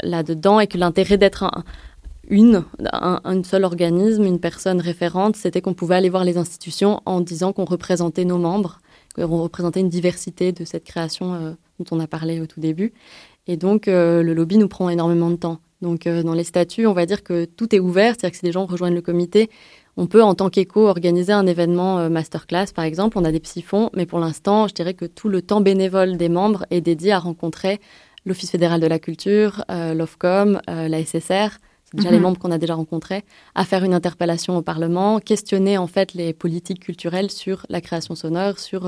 là-dedans 0.02 0.60
et 0.60 0.68
que 0.68 0.78
l'intérêt 0.78 1.18
d'être 1.18 1.42
un, 1.42 1.64
une, 2.28 2.64
un, 2.92 3.42
seul 3.42 3.64
organisme, 3.64 4.22
une 4.22 4.38
personne 4.38 4.80
référente, 4.80 5.34
c'était 5.34 5.60
qu'on 5.60 5.74
pouvait 5.74 5.96
aller 5.96 6.08
voir 6.08 6.22
les 6.22 6.38
institutions 6.38 7.00
en 7.04 7.20
disant 7.20 7.52
qu'on 7.52 7.64
représentait 7.64 8.24
nos 8.24 8.38
membres, 8.38 8.78
qu'on 9.16 9.42
représentait 9.42 9.80
une 9.80 9.88
diversité 9.88 10.52
de 10.52 10.64
cette 10.64 10.84
création 10.84 11.56
dont 11.80 11.96
on 11.96 11.98
a 11.98 12.06
parlé 12.06 12.40
au 12.40 12.46
tout 12.46 12.60
début. 12.60 12.92
Et 13.48 13.56
donc, 13.56 13.86
le 13.86 14.32
lobby 14.32 14.56
nous 14.56 14.68
prend 14.68 14.88
énormément 14.88 15.30
de 15.30 15.36
temps. 15.36 15.58
Donc, 15.82 16.06
euh, 16.06 16.22
dans 16.22 16.32
les 16.32 16.44
statuts, 16.44 16.86
on 16.86 16.92
va 16.92 17.04
dire 17.04 17.22
que 17.22 17.44
tout 17.44 17.74
est 17.74 17.80
ouvert, 17.80 18.14
c'est-à-dire 18.14 18.30
que 18.30 18.36
si 18.38 18.46
les 18.46 18.52
gens 18.52 18.64
rejoignent 18.64 18.94
le 18.94 19.02
comité, 19.02 19.50
on 19.96 20.06
peut, 20.06 20.22
en 20.22 20.34
tant 20.34 20.48
qu'éco, 20.48 20.86
organiser 20.86 21.32
un 21.32 21.46
événement 21.46 21.98
euh, 21.98 22.08
masterclass, 22.08 22.66
par 22.74 22.84
exemple. 22.84 23.18
On 23.18 23.24
a 23.24 23.32
des 23.32 23.40
psyphons, 23.40 23.90
mais 23.94 24.06
pour 24.06 24.20
l'instant, 24.20 24.68
je 24.68 24.74
dirais 24.74 24.94
que 24.94 25.04
tout 25.04 25.28
le 25.28 25.42
temps 25.42 25.60
bénévole 25.60 26.16
des 26.16 26.28
membres 26.28 26.64
est 26.70 26.80
dédié 26.80 27.12
à 27.12 27.18
rencontrer 27.18 27.80
l'Office 28.24 28.52
fédéral 28.52 28.80
de 28.80 28.86
la 28.86 29.00
culture, 29.00 29.64
euh, 29.70 29.92
l'OFCOM, 29.92 30.60
la 30.68 31.04
SSR, 31.04 31.58
c'est 31.84 31.96
déjà 31.96 32.10
les 32.10 32.18
mhm. 32.18 32.22
membres 32.22 32.38
qu'on 32.38 32.52
a 32.52 32.58
déjà 32.58 32.76
rencontrés, 32.76 33.24
à 33.56 33.64
faire 33.64 33.82
une 33.82 33.92
interpellation 33.92 34.56
au 34.56 34.62
Parlement, 34.62 35.18
questionner 35.18 35.76
en 35.76 35.88
fait 35.88 36.14
les 36.14 36.32
politiques 36.32 36.80
culturelles 36.80 37.32
sur 37.32 37.66
la 37.68 37.80
création 37.80 38.14
sonore, 38.14 38.60
sur 38.60 38.86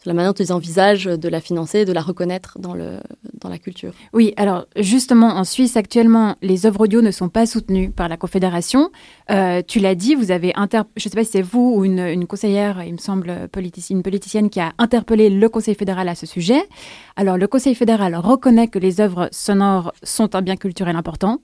c'est 0.00 0.08
la 0.08 0.14
manière 0.14 0.32
dont 0.32 0.42
ils 0.42 0.52
envisagent 0.52 1.04
de 1.04 1.28
la 1.28 1.42
financer, 1.42 1.84
de 1.84 1.92
la 1.92 2.00
reconnaître 2.00 2.58
dans, 2.58 2.74
la 2.74 3.58
culture. 3.58 3.92
Oui, 4.14 4.32
alors 4.38 4.64
justement, 4.76 5.26
en 5.26 5.44
Suisse, 5.44 5.76
actuellement, 5.76 6.36
les 6.40 6.64
œuvres 6.64 6.80
audio 6.80 7.02
ne 7.02 7.10
sont 7.10 7.28
pas 7.28 7.44
soutenues 7.44 7.90
par 7.90 8.08
la 8.08 8.16
Confédération. 8.16 8.90
Euh, 9.30 9.60
tu 9.66 9.78
l'as 9.78 9.94
dit, 9.94 10.14
vous 10.14 10.30
avez 10.30 10.52
inter... 10.56 10.82
je 10.96 11.06
ne 11.06 11.10
sais 11.10 11.16
pas 11.16 11.24
si 11.24 11.32
c'est 11.32 11.42
vous 11.42 11.74
ou 11.76 11.84
une, 11.84 11.98
une, 11.98 12.26
conseillère, 12.26 12.82
il 12.82 12.92
me 12.94 12.98
semble, 12.98 13.50
une 13.90 14.02
politicienne 14.02 14.48
qui 14.48 14.60
a 14.60 14.72
interpellé 14.78 15.28
le 15.28 15.48
Conseil 15.50 15.74
fédéral 15.74 16.08
à 16.08 16.14
ce 16.14 16.24
sujet. 16.24 16.62
Alors, 17.16 17.36
le 17.36 17.46
Conseil 17.46 17.74
fédéral 17.74 18.16
reconnaît 18.16 18.68
que 18.68 18.78
les 18.78 19.02
œuvres 19.02 19.28
sonores 19.32 19.92
sont 20.02 20.34
un 20.34 20.40
bien 20.40 20.56
culturel 20.56 20.96
important. 20.96 21.40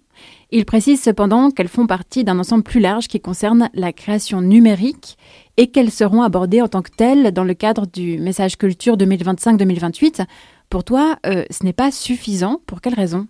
Il 0.51 0.65
précise 0.65 1.01
cependant 1.03 1.51
qu'elles 1.51 1.69
font 1.69 1.87
partie 1.87 2.25
d'un 2.25 2.39
ensemble 2.39 2.63
plus 2.63 2.81
large 2.81 3.09
qui 3.09 3.21
concerne 3.21 3.69
la 3.75 3.93
création 3.93 4.41
numérique 4.41 5.17
et 5.57 5.69
qu'elles 5.69 5.91
seront 5.91 6.23
abordées 6.23 6.63
en 6.63 6.69
tant 6.69 6.83
que 6.83 6.91
telles 6.91 7.33
dans 7.33 7.45
le 7.45 7.55
cadre 7.55 7.87
du 7.87 8.19
message 8.19 8.57
culture 8.57 8.97
2025-2028. 8.97 10.25
Pour 10.71 10.85
toi, 10.85 11.17
euh, 11.27 11.45
ce 11.51 11.65
n'est 11.65 11.73
pas 11.73 11.91
suffisant. 11.91 12.61
Pour 12.67 12.81
quelles 12.81 12.95
raisons 12.95 13.27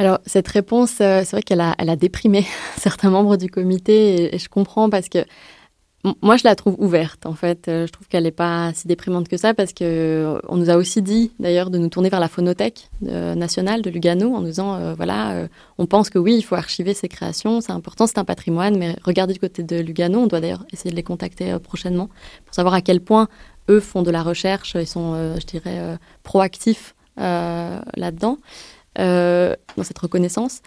alors, 0.00 0.20
cette 0.26 0.46
réponse, 0.46 1.00
euh, 1.00 1.22
c'est 1.24 1.32
vrai 1.32 1.42
qu'elle 1.42 1.60
a, 1.60 1.96
déprimé 1.96 2.46
certains 2.76 3.10
membres 3.10 3.36
du 3.36 3.50
comité 3.50 4.32
et, 4.32 4.38
je 4.38 4.48
comprends 4.48 4.88
parce 4.88 5.08
que 5.08 5.24
moi, 6.22 6.36
je 6.36 6.44
la 6.44 6.54
trouve 6.54 6.76
ouverte, 6.78 7.26
en 7.26 7.34
fait. 7.34 7.68
Euh, 7.68 7.86
je 7.86 7.92
trouve 7.92 8.08
qu'elle 8.08 8.24
n'est 8.24 8.30
pas 8.30 8.72
si 8.74 8.86
déprimante 8.86 9.28
que 9.28 9.36
ça 9.36 9.54
parce 9.54 9.72
que 9.72 10.40
on 10.48 10.56
nous 10.56 10.70
a 10.70 10.76
aussi 10.76 11.02
dit, 11.02 11.32
d'ailleurs, 11.38 11.70
de 11.70 11.78
nous 11.78 11.88
tourner 11.88 12.08
vers 12.08 12.20
la 12.20 12.28
phonothèque 12.28 12.90
nationale 13.00 13.82
de 13.82 13.90
Lugano 13.90 14.34
en 14.34 14.40
nous 14.40 14.46
disant, 14.46 14.94
voilà, 14.94 15.48
on 15.78 15.86
pense 15.86 16.10
que 16.10 16.18
oui, 16.18 16.36
il 16.36 16.42
faut 16.42 16.54
archiver 16.54 16.94
ces 16.94 17.08
créations, 17.08 17.60
c'est 17.60 17.72
important, 17.72 18.06
c'est 18.06 18.18
un 18.18 18.24
patrimoine, 18.24 18.76
mais 18.76 18.96
regardez 19.04 19.34
du 19.34 19.40
côté 19.40 19.62
de 19.62 19.76
Lugano, 19.76 20.20
on 20.20 20.26
doit 20.26 20.40
d'ailleurs 20.40 20.64
essayer 20.72 20.90
de 20.90 20.96
les 20.96 21.02
contacter 21.02 21.56
prochainement 21.58 22.08
pour 22.44 22.54
savoir 22.54 22.74
à 22.74 22.80
quel 22.80 23.00
point 23.00 23.28
eux 23.70 23.80
font 23.80 24.02
de 24.02 24.10
la 24.10 24.22
recherche, 24.22 24.74
ils 24.74 24.86
sont, 24.86 25.14
je 25.38 25.46
dirais, 25.46 25.98
proactifs 26.22 26.94
là-dedans. 27.16 28.38
Euh, 28.98 29.54
dans 29.76 29.84
cette 29.84 29.98
reconnaissance. 29.98 30.60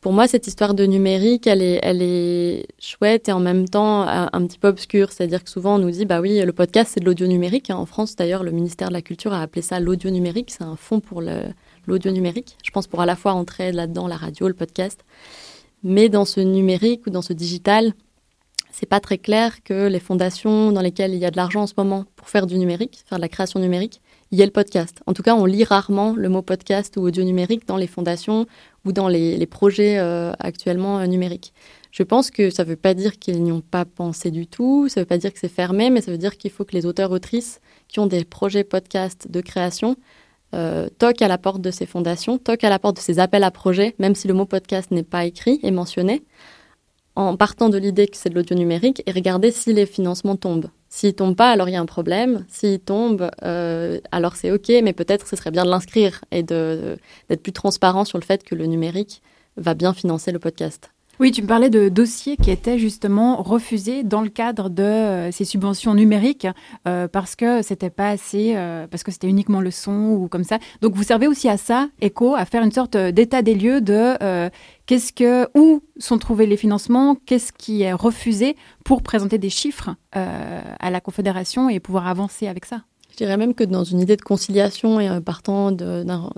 Pour 0.00 0.14
moi, 0.14 0.26
cette 0.26 0.46
histoire 0.46 0.72
de 0.72 0.86
numérique, 0.86 1.46
elle 1.46 1.60
est, 1.62 2.66
chouette 2.78 3.28
et 3.28 3.32
en 3.32 3.40
même 3.40 3.68
temps 3.68 4.06
un, 4.08 4.46
petit 4.46 4.58
peu 4.58 4.68
obscure. 4.68 5.12
C'est-à-dire 5.12 5.44
que 5.44 5.50
souvent 5.50 5.74
on 5.74 5.78
nous 5.78 5.90
dit, 5.90 6.06
bah 6.06 6.22
oui, 6.22 6.40
le 6.40 6.52
podcast 6.54 6.92
c'est 6.94 7.00
de 7.00 7.04
l'audio 7.04 7.26
numérique. 7.26 7.68
En 7.68 7.84
France, 7.84 8.16
d'ailleurs, 8.16 8.42
le 8.42 8.50
ministère 8.50 8.88
de 8.88 8.94
la 8.94 9.02
Culture 9.02 9.34
a 9.34 9.42
appelé 9.42 9.60
ça 9.60 9.78
l'audio 9.78 10.10
numérique. 10.10 10.50
C'est 10.50 10.64
un 10.64 10.76
fonds 10.76 11.00
pour 11.00 11.22
l'audio 11.86 12.10
numérique. 12.12 12.56
Je 12.64 12.70
pense 12.70 12.86
pour 12.86 13.02
à 13.02 13.06
la 13.06 13.14
fois 13.14 13.34
entrer 13.34 13.72
là-dedans 13.72 14.08
la 14.08 14.16
radio, 14.16 14.48
le 14.48 14.54
podcast. 14.54 15.04
Mais 15.82 16.08
dans 16.08 16.24
ce 16.24 16.40
numérique 16.40 17.06
ou 17.06 17.10
dans 17.10 17.22
ce 17.22 17.34
digital, 17.34 17.92
c'est 18.70 18.86
pas 18.86 19.00
très 19.00 19.18
clair 19.18 19.62
que 19.62 19.86
les 19.86 20.00
fondations 20.00 20.72
dans 20.72 20.80
lesquelles 20.80 21.12
il 21.12 21.20
y 21.20 21.26
a 21.26 21.30
de 21.30 21.36
l'argent 21.36 21.62
en 21.62 21.66
ce 21.66 21.74
moment 21.76 22.06
pour 22.16 22.30
faire 22.30 22.46
du 22.46 22.56
numérique, 22.56 23.02
faire 23.06 23.18
de 23.18 23.22
la 23.22 23.28
création 23.28 23.60
numérique, 23.60 24.00
il 24.32 24.38
y 24.38 24.42
a 24.42 24.44
le 24.44 24.52
podcast. 24.52 25.00
En 25.06 25.12
tout 25.12 25.22
cas, 25.22 25.34
on 25.34 25.44
lit 25.44 25.64
rarement 25.64 26.14
le 26.14 26.28
mot 26.28 26.42
podcast 26.42 26.96
ou 26.96 27.02
audio 27.02 27.24
numérique 27.24 27.66
dans 27.66 27.76
les 27.76 27.88
fondations 27.88 28.46
ou 28.84 28.92
dans 28.92 29.08
les, 29.08 29.46
projets 29.46 29.98
euh, 29.98 30.32
actuellement 30.38 30.98
euh, 31.00 31.06
numériques. 31.06 31.52
Je 31.90 32.04
pense 32.04 32.30
que 32.30 32.50
ça 32.50 32.64
ne 32.64 32.68
veut 32.68 32.76
pas 32.76 32.94
dire 32.94 33.18
qu'ils 33.18 33.42
n'y 33.42 33.50
ont 33.50 33.60
pas 33.60 33.84
pensé 33.84 34.30
du 34.30 34.46
tout, 34.46 34.88
ça 34.88 35.00
ne 35.00 35.02
veut 35.02 35.08
pas 35.08 35.18
dire 35.18 35.32
que 35.32 35.40
c'est 35.40 35.48
fermé, 35.48 35.90
mais 35.90 36.00
ça 36.00 36.12
veut 36.12 36.18
dire 36.18 36.38
qu'il 36.38 36.52
faut 36.52 36.64
que 36.64 36.74
les 36.74 36.86
auteurs-autrices 36.86 37.60
qui 37.88 37.98
ont 37.98 38.06
des 38.06 38.24
projets 38.24 38.62
podcast 38.62 39.26
de 39.28 39.40
création 39.40 39.96
euh, 40.54 40.88
toquent 40.98 41.22
à 41.22 41.28
la 41.28 41.38
porte 41.38 41.60
de 41.60 41.72
ces 41.72 41.86
fondations, 41.86 42.38
toquent 42.38 42.64
à 42.64 42.70
la 42.70 42.78
porte 42.78 42.96
de 42.96 43.02
ces 43.02 43.18
appels 43.18 43.44
à 43.44 43.50
projets, 43.50 43.96
même 43.98 44.14
si 44.14 44.28
le 44.28 44.34
mot 44.34 44.46
podcast 44.46 44.92
n'est 44.92 45.02
pas 45.02 45.24
écrit 45.24 45.58
et 45.64 45.72
mentionné, 45.72 46.22
en 47.16 47.36
partant 47.36 47.68
de 47.68 47.78
l'idée 47.78 48.06
que 48.06 48.16
c'est 48.16 48.30
de 48.30 48.36
l'audio 48.36 48.54
numérique 48.54 49.02
et 49.06 49.10
regarder 49.10 49.50
si 49.50 49.72
les 49.72 49.86
financements 49.86 50.36
tombent. 50.36 50.70
S'il 50.92 51.14
tombe 51.14 51.36
pas, 51.36 51.52
alors 51.52 51.68
il 51.68 51.72
y 51.72 51.76
a 51.76 51.80
un 51.80 51.86
problème. 51.86 52.44
S'il 52.48 52.80
tombe, 52.80 53.30
euh, 53.44 54.00
alors 54.10 54.34
c'est 54.34 54.50
OK, 54.50 54.68
mais 54.82 54.92
peut-être 54.92 55.28
ce 55.28 55.36
serait 55.36 55.52
bien 55.52 55.64
de 55.64 55.70
l'inscrire 55.70 56.24
et 56.32 56.42
d'être 56.42 57.42
plus 57.42 57.52
transparent 57.52 58.04
sur 58.04 58.18
le 58.18 58.24
fait 58.24 58.42
que 58.42 58.56
le 58.56 58.66
numérique 58.66 59.22
va 59.56 59.74
bien 59.74 59.94
financer 59.94 60.32
le 60.32 60.40
podcast. 60.40 60.90
Oui, 61.20 61.32
tu 61.32 61.42
me 61.42 61.46
parlais 61.46 61.68
de 61.68 61.90
dossiers 61.90 62.38
qui 62.38 62.50
étaient 62.50 62.78
justement 62.78 63.42
refusés 63.42 64.02
dans 64.04 64.22
le 64.22 64.30
cadre 64.30 64.70
de 64.70 64.82
euh, 64.82 65.30
ces 65.30 65.44
subventions 65.44 65.94
numériques 65.94 66.48
euh, 66.88 67.08
parce 67.08 67.36
que 67.36 67.60
c'était 67.60 67.90
pas 67.90 68.08
assez, 68.08 68.56
parce 68.90 69.04
que 69.04 69.12
c'était 69.12 69.28
uniquement 69.28 69.60
le 69.60 69.70
son 69.70 70.16
ou 70.18 70.28
comme 70.28 70.44
ça. 70.44 70.58
Donc 70.80 70.94
vous 70.94 71.04
servez 71.04 71.28
aussi 71.28 71.48
à 71.48 71.56
ça, 71.56 71.88
ECHO, 72.02 72.34
à 72.34 72.44
faire 72.46 72.64
une 72.64 72.72
sorte 72.72 72.96
d'état 72.96 73.42
des 73.42 73.54
lieux 73.54 73.80
de 73.80 74.16
qu'est-ce 74.90 75.12
que, 75.12 75.48
où 75.56 75.84
sont 75.98 76.18
trouvés 76.18 76.46
les 76.46 76.56
financements, 76.56 77.14
qu'est-ce 77.14 77.52
qui 77.52 77.82
est 77.82 77.92
refusé 77.92 78.56
pour 78.84 79.02
présenter 79.02 79.38
des 79.38 79.48
chiffres 79.48 79.94
à 80.10 80.90
la 80.90 81.00
Confédération 81.00 81.68
et 81.68 81.78
pouvoir 81.78 82.08
avancer 82.08 82.48
avec 82.48 82.64
ça? 82.64 82.82
Je 83.12 83.16
dirais 83.16 83.36
même 83.36 83.54
que 83.54 83.62
dans 83.62 83.84
une 83.84 84.00
idée 84.00 84.16
de 84.16 84.22
conciliation 84.22 84.98
et 84.98 85.20
partant 85.20 85.70
d'un 85.70 86.30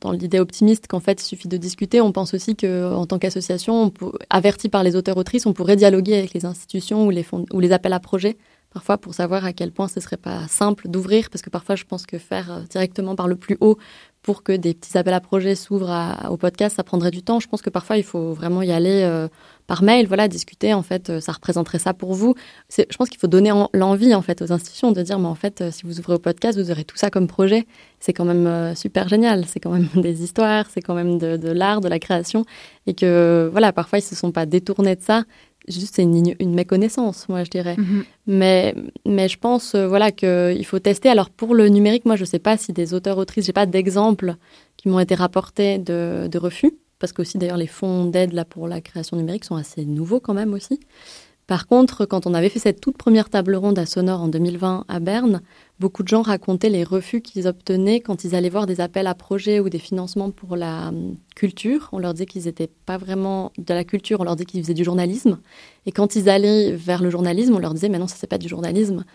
dans 0.00 0.12
l'idée 0.12 0.38
optimiste 0.38 0.86
qu'en 0.86 1.00
fait 1.00 1.20
il 1.20 1.24
suffit 1.24 1.48
de 1.48 1.56
discuter, 1.56 2.00
on 2.00 2.12
pense 2.12 2.32
aussi 2.32 2.54
qu'en 2.54 3.06
tant 3.06 3.18
qu'association, 3.18 3.92
avertie 4.30 4.68
par 4.68 4.84
les 4.84 4.94
auteurs-autrices, 4.94 5.44
on 5.44 5.52
pourrait 5.52 5.74
dialoguer 5.74 6.16
avec 6.16 6.34
les 6.34 6.44
institutions 6.44 7.06
ou 7.06 7.10
les, 7.10 7.26
ou 7.52 7.58
les 7.58 7.72
appels 7.72 7.92
à 7.92 7.98
projets, 7.98 8.36
parfois 8.72 8.98
pour 8.98 9.14
savoir 9.14 9.44
à 9.44 9.52
quel 9.52 9.72
point 9.72 9.88
ce 9.88 10.00
serait 10.00 10.16
pas 10.16 10.46
simple 10.48 10.88
d'ouvrir, 10.88 11.30
parce 11.30 11.42
que 11.42 11.50
parfois 11.50 11.74
je 11.74 11.84
pense 11.84 12.06
que 12.06 12.18
faire 12.18 12.52
euh, 12.52 12.60
directement 12.70 13.14
par 13.14 13.28
le 13.28 13.36
plus 13.36 13.56
haut 13.60 13.78
pour 14.22 14.42
que 14.42 14.52
des 14.52 14.74
petits 14.74 14.98
appels 14.98 15.14
à 15.14 15.20
projets 15.20 15.54
s'ouvrent 15.54 16.16
au 16.28 16.36
podcast, 16.36 16.76
ça 16.76 16.82
prendrait 16.82 17.12
du 17.12 17.22
temps. 17.22 17.40
Je 17.40 17.48
pense 17.48 17.62
que 17.62 17.70
parfois 17.70 17.96
il 17.96 18.02
faut 18.02 18.34
vraiment 18.34 18.62
y 18.62 18.72
aller 18.72 19.02
euh, 19.04 19.28
par 19.66 19.82
mail, 19.82 20.06
voilà, 20.06 20.28
discuter. 20.28 20.74
En 20.74 20.82
fait, 20.82 21.08
euh, 21.08 21.20
ça 21.20 21.32
représenterait 21.32 21.78
ça 21.78 21.94
pour 21.94 22.12
vous. 22.12 22.34
Je 22.76 22.96
pense 22.96 23.08
qu'il 23.08 23.18
faut 23.18 23.28
donner 23.28 23.52
l'envie 23.72 24.14
en 24.14 24.20
fait 24.20 24.42
aux 24.42 24.52
institutions 24.52 24.92
de 24.92 25.00
dire, 25.02 25.18
mais 25.18 25.28
en 25.28 25.34
fait, 25.34 25.70
si 25.70 25.84
vous 25.84 25.98
ouvrez 25.98 26.14
au 26.14 26.18
podcast, 26.18 26.58
vous 26.58 26.70
aurez 26.70 26.84
tout 26.84 26.96
ça 26.96 27.10
comme 27.10 27.26
projet. 27.26 27.66
C'est 28.00 28.12
quand 28.12 28.24
même 28.24 28.74
super 28.74 29.08
génial. 29.08 29.46
C'est 29.46 29.60
quand 29.60 29.70
même 29.70 29.88
des 29.94 30.22
histoires, 30.22 30.66
c'est 30.68 30.82
quand 30.82 30.94
même 30.94 31.18
de, 31.18 31.50
l'art, 31.50 31.80
de 31.80 31.88
la 31.88 32.00
création, 32.00 32.44
et 32.86 32.94
que 32.94 33.48
voilà, 33.50 33.72
parfois 33.72 33.98
ils 33.98 34.02
se 34.02 34.16
sont 34.16 34.32
pas 34.32 34.44
détournés 34.46 34.96
de 34.96 35.02
ça. 35.02 35.24
Juste, 35.68 35.96
c'est 35.96 36.02
une, 36.02 36.34
une, 36.38 36.54
méconnaissance, 36.54 37.28
moi, 37.28 37.44
je 37.44 37.50
dirais. 37.50 37.76
Mm-hmm. 37.76 38.04
Mais, 38.26 38.74
mais 39.06 39.28
je 39.28 39.38
pense, 39.38 39.74
voilà, 39.74 40.10
qu'il 40.10 40.64
faut 40.64 40.78
tester. 40.78 41.08
Alors, 41.08 41.30
pour 41.30 41.54
le 41.54 41.68
numérique, 41.68 42.04
moi, 42.04 42.16
je 42.16 42.24
sais 42.24 42.38
pas 42.38 42.56
si 42.56 42.72
des 42.72 42.94
auteurs, 42.94 43.18
autrices, 43.18 43.46
j'ai 43.46 43.52
pas 43.52 43.66
d'exemples 43.66 44.34
qui 44.76 44.88
m'ont 44.88 45.00
été 45.00 45.14
rapportés 45.14 45.78
de, 45.78 46.28
de 46.30 46.38
refus 46.38 46.72
parce 46.98 47.12
que 47.12 47.22
aussi 47.22 47.38
d'ailleurs 47.38 47.56
les 47.56 47.66
fonds 47.66 48.06
d'aide 48.06 48.32
là 48.32 48.44
pour 48.44 48.68
la 48.68 48.80
création 48.80 49.16
numérique 49.16 49.44
sont 49.44 49.56
assez 49.56 49.84
nouveaux 49.84 50.20
quand 50.20 50.34
même 50.34 50.52
aussi. 50.52 50.80
Par 51.48 51.66
contre, 51.66 52.04
quand 52.04 52.26
on 52.26 52.34
avait 52.34 52.50
fait 52.50 52.58
cette 52.58 52.78
toute 52.78 52.98
première 52.98 53.30
table 53.30 53.56
ronde 53.56 53.78
à 53.78 53.86
Sonore 53.86 54.20
en 54.20 54.28
2020 54.28 54.84
à 54.86 55.00
Berne, 55.00 55.40
beaucoup 55.80 56.02
de 56.02 56.08
gens 56.08 56.20
racontaient 56.20 56.68
les 56.68 56.84
refus 56.84 57.22
qu'ils 57.22 57.48
obtenaient 57.48 58.00
quand 58.00 58.22
ils 58.24 58.34
allaient 58.34 58.50
voir 58.50 58.66
des 58.66 58.82
appels 58.82 59.06
à 59.06 59.14
projets 59.14 59.58
ou 59.58 59.70
des 59.70 59.78
financements 59.78 60.30
pour 60.30 60.56
la 60.56 60.88
hum, 60.88 61.16
culture. 61.34 61.88
On 61.92 62.00
leur 62.00 62.12
disait 62.12 62.26
qu'ils 62.26 62.44
n'étaient 62.44 62.68
pas 62.84 62.98
vraiment 62.98 63.50
de 63.56 63.72
la 63.72 63.84
culture, 63.84 64.20
on 64.20 64.24
leur 64.24 64.36
disait 64.36 64.44
qu'ils 64.44 64.62
faisaient 64.62 64.74
du 64.74 64.84
journalisme. 64.84 65.38
Et 65.86 65.90
quand 65.90 66.16
ils 66.16 66.28
allaient 66.28 66.72
vers 66.72 67.02
le 67.02 67.08
journalisme, 67.08 67.54
on 67.54 67.58
leur 67.58 67.72
disait 67.72 67.88
mais 67.88 67.98
non, 67.98 68.08
ça 68.08 68.16
c'est 68.18 68.26
pas 68.26 68.36
du 68.36 68.46
journalisme, 68.46 69.06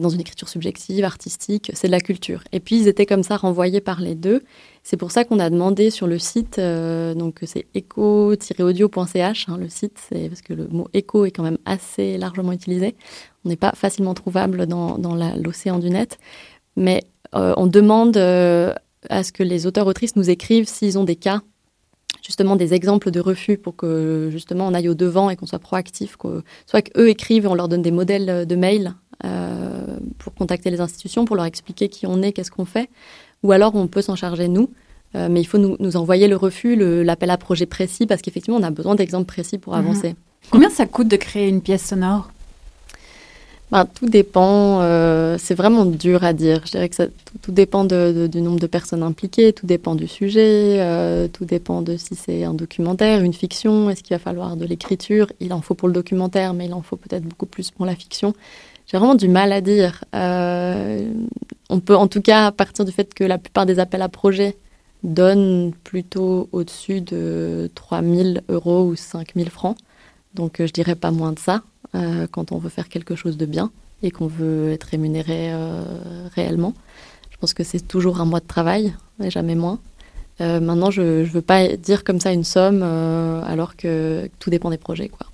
dans 0.00 0.08
une 0.08 0.20
écriture 0.20 0.48
subjective, 0.48 1.04
artistique, 1.04 1.70
c'est 1.74 1.88
de 1.88 1.92
la 1.92 2.00
culture. 2.00 2.42
Et 2.52 2.60
puis 2.60 2.76
ils 2.76 2.88
étaient 2.88 3.06
comme 3.06 3.22
ça 3.22 3.36
renvoyés 3.36 3.80
par 3.80 4.00
les 4.00 4.14
deux. 4.14 4.42
C'est 4.82 4.96
pour 4.96 5.10
ça 5.10 5.24
qu'on 5.24 5.38
a 5.38 5.50
demandé 5.50 5.90
sur 5.90 6.06
le 6.06 6.18
site, 6.18 6.58
euh, 6.58 7.14
donc 7.14 7.40
c'est 7.44 7.66
eco-audio.ch, 7.76 9.48
hein, 9.48 9.56
le 9.58 9.68
site, 9.68 9.98
c'est 10.08 10.28
parce 10.28 10.42
que 10.42 10.54
le 10.54 10.66
mot 10.68 10.88
éco 10.94 11.24
est 11.24 11.30
quand 11.30 11.42
même 11.42 11.58
assez 11.64 12.16
largement 12.16 12.52
utilisé. 12.52 12.94
On 13.44 13.48
n'est 13.48 13.56
pas 13.56 13.72
facilement 13.74 14.14
trouvable 14.14 14.66
dans, 14.66 14.96
l'océan 15.36 15.78
du 15.78 15.90
net, 15.90 16.18
mais 16.76 17.04
euh, 17.34 17.54
on 17.56 17.66
demande 17.66 18.16
euh, 18.16 18.72
à 19.10 19.22
ce 19.22 19.32
que 19.32 19.42
les 19.42 19.66
auteurs-autrices 19.66 20.16
nous 20.16 20.30
écrivent 20.30 20.68
s'ils 20.68 20.98
ont 20.98 21.04
des 21.04 21.16
cas 21.16 21.42
justement 22.22 22.56
des 22.56 22.74
exemples 22.74 23.10
de 23.10 23.20
refus 23.20 23.56
pour 23.56 23.76
que 23.76 24.28
justement 24.30 24.66
on 24.66 24.74
aille 24.74 24.88
au 24.88 24.94
devant 24.94 25.30
et 25.30 25.36
qu'on 25.36 25.46
soit 25.46 25.58
proactif, 25.58 26.16
soit 26.66 26.82
qu'eux 26.82 27.08
écrivent 27.08 27.44
et 27.44 27.48
on 27.48 27.54
leur 27.54 27.68
donne 27.68 27.82
des 27.82 27.90
modèles 27.90 28.46
de 28.46 28.56
mails 28.56 28.94
pour 30.18 30.34
contacter 30.34 30.70
les 30.70 30.80
institutions, 30.80 31.24
pour 31.24 31.36
leur 31.36 31.44
expliquer 31.44 31.88
qui 31.88 32.06
on 32.06 32.22
est, 32.22 32.32
qu'est-ce 32.32 32.50
qu'on 32.50 32.64
fait, 32.64 32.90
ou 33.42 33.52
alors 33.52 33.74
on 33.74 33.86
peut 33.86 34.02
s'en 34.02 34.16
charger 34.16 34.48
nous. 34.48 34.70
Euh, 35.14 35.28
mais 35.30 35.40
il 35.40 35.46
faut 35.46 35.58
nous, 35.58 35.96
envoyer 35.96 36.28
le 36.28 36.36
refus, 36.36 36.76
l'appel 36.76 37.30
à 37.30 37.38
projet 37.38 37.66
précis, 37.66 38.06
parce 38.06 38.20
qu'effectivement, 38.20 38.58
on 38.58 38.62
a 38.62 38.70
besoin 38.70 38.94
d'exemples 38.94 39.26
précis 39.26 39.58
pour 39.58 39.72
mhm. 39.74 39.78
avancer. 39.78 40.16
Combien 40.50 40.70
ça 40.70 40.86
coûte 40.86 41.08
de 41.08 41.16
créer 41.16 41.48
une 41.48 41.62
pièce 41.62 41.86
sonore? 41.86 42.30
Ben, 43.70 43.86
Tout 43.86 44.06
dépend. 44.06 44.80
Euh, 44.80 45.36
c'est 45.38 45.54
vraiment 45.54 45.84
dur 45.84 46.24
à 46.24 46.32
dire. 46.32 46.62
Je 46.64 46.72
dirais 46.72 46.88
que 46.88 46.94
ça, 46.94 47.06
tout, 47.42 47.52
dépend 47.52 47.84
du 47.84 48.40
nombre 48.40 48.60
de 48.60 48.66
personnes 48.66 49.02
impliquées, 49.02 49.52
tout 49.52 49.66
dépend 49.66 49.94
du 49.94 50.08
sujet, 50.08 50.78
euh, 50.80 51.28
tout 51.28 51.44
dépend 51.44 51.82
de 51.82 51.96
si 51.96 52.14
c'est 52.14 52.44
un 52.44 52.54
documentaire, 52.54 53.22
une 53.22 53.34
fiction, 53.34 53.90
est-ce 53.90 54.02
qu'il 54.02 54.14
va 54.14 54.18
falloir 54.18 54.56
de 54.56 54.64
l'écriture? 54.64 55.30
Il 55.40 55.52
en 55.52 55.60
faut 55.60 55.74
pour 55.74 55.88
le 55.88 55.94
documentaire, 55.94 56.54
mais 56.54 56.66
il 56.66 56.72
en 56.72 56.82
faut 56.82 56.96
peut-être 56.96 57.24
beaucoup 57.24 57.46
plus 57.46 57.70
pour 57.70 57.84
la 57.84 57.94
fiction. 57.94 58.32
J'ai 58.90 58.96
vraiment 58.96 59.14
du 59.14 59.28
mal 59.28 59.52
à 59.52 59.60
dire. 59.60 60.02
Euh, 60.14 61.12
on 61.68 61.80
peut 61.80 61.94
en 61.94 62.08
tout 62.08 62.22
cas 62.22 62.50
partir 62.50 62.86
du 62.86 62.92
fait 62.92 63.12
que 63.12 63.22
la 63.22 63.36
plupart 63.36 63.66
des 63.66 63.78
appels 63.78 64.00
à 64.00 64.08
projets 64.08 64.56
donnent 65.02 65.72
plutôt 65.84 66.48
au-dessus 66.52 67.02
de 67.02 67.70
3 67.74 68.02
000 68.02 68.28
euros 68.48 68.84
ou 68.86 68.96
5 68.96 69.34
000 69.36 69.50
francs. 69.50 69.76
Donc 70.34 70.60
euh, 70.60 70.66
je 70.66 70.72
dirais 70.72 70.94
pas 70.94 71.10
moins 71.10 71.32
de 71.32 71.38
ça 71.38 71.62
euh, 71.94 72.26
quand 72.30 72.50
on 72.50 72.56
veut 72.56 72.70
faire 72.70 72.88
quelque 72.88 73.14
chose 73.14 73.36
de 73.36 73.44
bien 73.44 73.70
et 74.02 74.10
qu'on 74.10 74.26
veut 74.26 74.72
être 74.72 74.84
rémunéré 74.84 75.52
réellement. 76.34 76.72
Je 77.30 77.36
pense 77.36 77.52
que 77.52 77.64
c'est 77.64 77.86
toujours 77.86 78.20
un 78.20 78.24
mois 78.24 78.40
de 78.40 78.46
travail 78.46 78.94
et 79.22 79.28
jamais 79.28 79.56
moins. 79.56 79.80
maintenant, 80.38 80.92
je 80.92 81.02
ne 81.02 81.24
veux 81.24 81.42
pas 81.42 81.66
dire 81.76 82.04
comme 82.04 82.20
ça 82.20 82.32
une 82.32 82.44
somme 82.44 82.84
alors 82.84 83.74
que 83.74 84.30
tout 84.38 84.50
dépend 84.50 84.70
des 84.70 84.78
projets. 84.78 85.08
Quoi. 85.08 85.26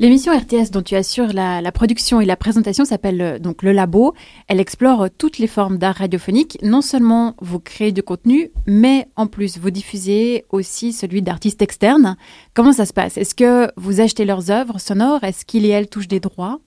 L'émission 0.00 0.32
RTS 0.32 0.70
dont 0.70 0.82
tu 0.82 0.94
assures 0.94 1.32
la, 1.32 1.72
production 1.72 2.20
et 2.20 2.24
la 2.24 2.36
présentation 2.36 2.84
s'appelle 2.84 3.20
euh, 3.20 3.38
donc 3.40 3.64
Le 3.64 3.72
Labo. 3.72 4.14
Elle 4.46 4.60
explore 4.60 5.02
euh, 5.02 5.08
toutes 5.18 5.38
les 5.38 5.48
formes 5.48 5.76
d'art 5.76 5.96
radiophonique. 5.96 6.56
Non 6.62 6.82
seulement 6.82 7.34
vous 7.40 7.58
créez 7.58 7.90
du 7.90 8.04
contenu, 8.04 8.52
mais 8.66 9.08
en 9.16 9.26
plus 9.26 9.58
vous 9.58 9.72
diffusez 9.72 10.44
aussi 10.50 10.92
celui 10.92 11.20
d'artistes 11.20 11.62
externes. 11.62 12.16
Comment 12.54 12.72
ça 12.72 12.86
se 12.86 12.92
passe? 12.92 13.16
Est-ce 13.16 13.34
que 13.34 13.72
vous 13.76 14.00
achetez 14.00 14.24
leurs 14.24 14.52
œuvres 14.52 14.78
sonores? 14.78 15.24
Est-ce 15.24 15.44
qu'ils 15.44 15.64
et 15.66 15.70
elles 15.70 15.88
touchent 15.88 16.06
des 16.06 16.20
droits? 16.20 16.60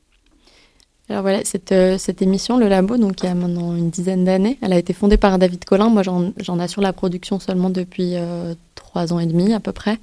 Alors 1.07 1.21
voilà, 1.21 1.45
cette, 1.45 1.71
euh, 1.71 1.97
cette, 1.97 2.21
émission, 2.21 2.57
Le 2.57 2.67
Labo, 2.67 2.97
donc 2.97 3.23
il 3.23 3.27
y 3.27 3.29
a 3.29 3.35
maintenant 3.35 3.77
une 3.77 3.89
dizaine 3.89 4.25
d'années, 4.25 4.57
elle 4.61 4.73
a 4.73 4.77
été 4.77 4.91
fondée 4.91 5.17
par 5.17 5.39
David 5.39 5.63
Collin. 5.63 5.87
Moi, 5.89 6.03
j'en 6.03 6.59
assure 6.59 6.81
la 6.81 6.91
production 6.91 7.39
seulement 7.39 7.69
depuis 7.69 8.15
trois 8.75 9.13
ans 9.13 9.19
et 9.19 9.25
demi 9.25 9.53
à 9.53 9.59
peu 9.59 9.71
près. 9.71 9.99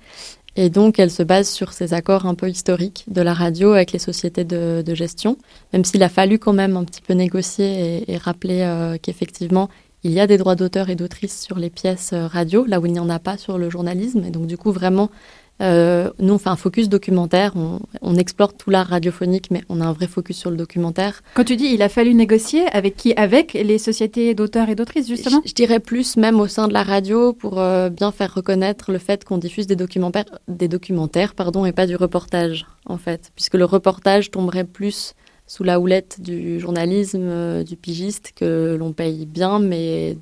Et 0.61 0.71
donc, 0.71 0.99
elle 0.99 1.13
se 1.13 1.23
base 1.23 1.49
sur 1.49 1.73
ces 1.73 1.95
accords 1.95 2.27
un 2.27 2.35
peu 2.35 2.51
historiques 2.51 3.05
de 3.07 3.23
la 3.23 3.33
radio 3.33 3.75
avec 3.75 3.93
les 3.93 4.01
sociétés 4.01 4.43
de, 4.43 4.83
gestion, 4.93 5.39
même 5.73 5.85
s'il 5.85 6.03
a 6.03 6.09
fallu 6.09 6.41
quand 6.41 6.53
même 6.53 6.77
un 6.77 6.83
petit 6.83 7.01
peu 7.01 7.15
négocier 7.15 8.03
et, 8.11 8.17
rappeler 8.17 8.63
euh, 8.63 8.97
qu'effectivement, 9.01 9.69
il 10.03 10.11
y 10.11 10.19
a 10.19 10.27
des 10.27 10.37
droits 10.37 10.57
d'auteur 10.57 10.91
et 10.91 10.97
d'autrice 10.97 11.41
sur 11.41 11.61
les 11.61 11.71
pièces 11.71 12.13
euh, 12.13 12.27
radio, 12.27 12.65
là 12.67 12.81
où 12.81 12.87
il 12.87 12.93
n'y 12.93 12.99
en 12.99 13.09
a 13.09 13.21
pas 13.21 13.37
sur 13.37 13.57
le 13.57 13.71
journalisme. 13.71 14.25
Et 14.25 14.31
donc, 14.31 14.49
du 14.49 14.59
coup, 14.59 14.73
vraiment, 14.73 15.11
euh, 15.61 16.11
nous, 16.19 16.35
on 16.35 16.39
fait 16.39 16.49
un 16.49 16.57
focus 16.57 16.89
documentaire. 16.89 17.55
On, 18.03 18.17
explore 18.17 18.55
tout 18.55 18.71
l'art 18.71 18.89
radiophonique, 18.89 19.51
mais 19.51 19.63
on 19.69 19.81
a 19.81 19.85
un 19.85 19.93
vrai 19.93 20.07
focus 20.07 20.37
sur 20.37 20.51
le 20.51 20.57
documentaire. 20.57 21.23
Quand 21.35 21.45
tu 21.45 21.57
dis 21.57 21.67
il 21.67 21.83
a 21.83 21.89
fallu 21.89 22.15
négocier, 22.15 22.67
avec 22.69 22.97
qui 22.97 23.13
Avec 23.15 23.53
les 23.53 23.79
sociétés 23.79 24.35
d'auteurs 24.35 24.69
et 24.69 24.75
d'autrices, 24.75 25.07
justement 25.07 25.41
je, 25.45 25.53
dirais 25.53 25.79
plus 25.79 26.17
même 26.17 26.41
au 26.41 26.49
sein 26.49 26.67
de 26.67 26.73
la 26.73 26.83
radio 26.83 27.33
pour 27.33 27.61
euh, 27.61 27.91
bien 27.91 28.11
faire 28.11 28.35
reconnaître 28.35 28.91
le 28.91 28.99
fait 28.99 29.25
qu'on 29.25 29.39
diffuse 29.39 29.67
des 29.67 29.77
documentaires, 29.77 30.25
des 30.49 30.69
documentaires 30.69 31.35
pardon, 31.35 31.65
et 31.65 31.73
pas 31.73 31.87
du 31.87 31.97
reportage, 31.97 32.67
en 32.87 32.99
fait. 32.99 33.31
Puisque 33.37 33.55
le 33.55 33.65
reportage 33.65 34.31
tomberait 34.31 34.65
plus 34.65 35.15
sous 35.47 35.65
la 35.65 35.81
houlette 35.81 36.21
du 36.21 36.61
journalisme, 36.61 37.23
euh, 37.23 37.65
du 37.65 37.77
pigiste, 37.77 38.33
que 38.37 38.77
l'on 38.79 38.93
paye 38.93 39.27
bien, 39.27 39.59
mais 39.59 40.19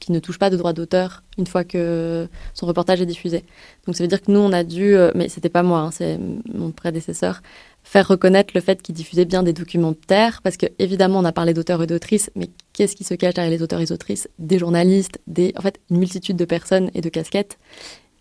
qui 0.00 0.12
ne 0.12 0.18
touche 0.18 0.38
pas 0.38 0.50
de 0.50 0.56
droit 0.56 0.72
d'auteur 0.72 1.22
une 1.38 1.46
fois 1.46 1.64
que 1.64 2.28
son 2.52 2.66
reportage 2.66 3.00
est 3.00 3.06
diffusé. 3.06 3.44
Donc 3.86 3.96
ça 3.96 4.04
veut 4.04 4.08
dire 4.08 4.20
que 4.20 4.30
nous, 4.30 4.38
on 4.38 4.52
a 4.52 4.62
dû, 4.62 4.94
euh, 4.94 5.10
mais 5.14 5.28
c'était 5.28 5.48
pas 5.48 5.62
moi, 5.62 5.80
hein, 5.80 5.90
c'est 5.90 6.18
mon 6.52 6.70
prédécesseur, 6.70 7.40
faire 7.82 8.06
reconnaître 8.08 8.52
le 8.54 8.60
fait 8.60 8.80
qu'il 8.82 8.94
diffusait 8.94 9.24
bien 9.24 9.42
des 9.42 9.52
documentaires, 9.52 10.40
parce 10.42 10.56
que 10.56 10.66
évidemment, 10.78 11.18
on 11.18 11.24
a 11.24 11.32
parlé 11.32 11.54
d'auteurs 11.54 11.82
et 11.82 11.86
d'autrices, 11.86 12.30
mais 12.34 12.50
qu'est-ce 12.72 12.96
qui 12.96 13.04
se 13.04 13.14
cache 13.14 13.34
derrière 13.34 13.50
les 13.50 13.62
auteurs 13.62 13.80
et 13.80 13.84
les 13.84 13.92
autrices? 13.92 14.28
Des 14.38 14.58
journalistes, 14.58 15.20
des, 15.26 15.52
en 15.56 15.62
fait, 15.62 15.80
une 15.90 15.98
multitude 15.98 16.36
de 16.36 16.44
personnes 16.44 16.90
et 16.94 17.00
de 17.00 17.08
casquettes. 17.08 17.58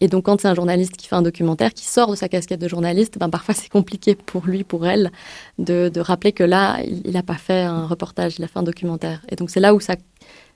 Et 0.01 0.09
donc, 0.09 0.25
quand 0.25 0.41
c'est 0.41 0.49
un 0.49 0.53
journaliste 0.53 0.97
qui 0.97 1.07
fait 1.07 1.15
un 1.15 1.21
documentaire, 1.21 1.73
qui 1.73 1.85
sort 1.85 2.11
de 2.11 2.15
sa 2.17 2.27
casquette 2.27 2.59
de 2.59 2.67
journaliste, 2.67 3.17
ben, 3.17 3.29
parfois 3.29 3.55
c'est 3.57 3.69
compliqué 3.69 4.15
pour 4.15 4.45
lui, 4.45 4.65
pour 4.65 4.85
elle, 4.85 5.11
de, 5.59 5.87
de 5.87 5.99
rappeler 6.01 6.33
que 6.33 6.43
là, 6.43 6.79
il 6.83 7.11
n'a 7.11 7.23
pas 7.23 7.35
fait 7.35 7.61
un 7.61 7.85
reportage, 7.85 8.35
il 8.37 8.43
a 8.43 8.49
fait 8.49 8.59
un 8.59 8.63
documentaire. 8.63 9.21
Et 9.29 9.37
donc, 9.37 9.49
c'est 9.49 9.61
là 9.61 9.73
où 9.73 9.79
ça 9.79 9.95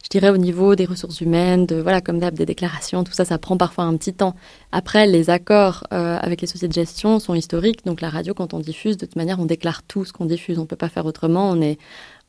je 0.07 0.19
dirais 0.19 0.29
au 0.29 0.37
niveau 0.37 0.75
des 0.75 0.85
ressources 0.85 1.19
humaines, 1.19 1.67
voilà 1.83 1.99
comme 1.99 2.17
d'hab 2.17 2.33
des 2.33 2.45
déclarations, 2.45 3.03
tout 3.03 3.11
ça, 3.11 3.25
ça 3.25 3.37
prend 3.37 3.57
parfois 3.57 3.83
un 3.83 3.97
petit 3.97 4.13
temps. 4.13 4.35
Après, 4.71 5.05
les 5.05 5.29
accords 5.29 5.83
euh, 5.93 6.17
avec 6.21 6.39
les 6.39 6.47
sociétés 6.47 6.69
de 6.69 6.73
gestion 6.73 7.19
sont 7.19 7.35
historiques, 7.35 7.85
donc 7.85 7.99
la 7.99 8.09
radio, 8.09 8.33
quand 8.33 8.53
on 8.53 8.59
diffuse, 8.59 8.95
de 8.95 9.05
toute 9.05 9.17
manière, 9.17 9.37
on 9.41 9.45
déclare 9.45 9.83
tout 9.83 10.05
ce 10.05 10.13
qu'on 10.13 10.23
diffuse, 10.23 10.59
on 10.59 10.65
peut 10.65 10.77
pas 10.77 10.87
faire 10.87 11.05
autrement. 11.05 11.49
On 11.49 11.61
est, 11.61 11.77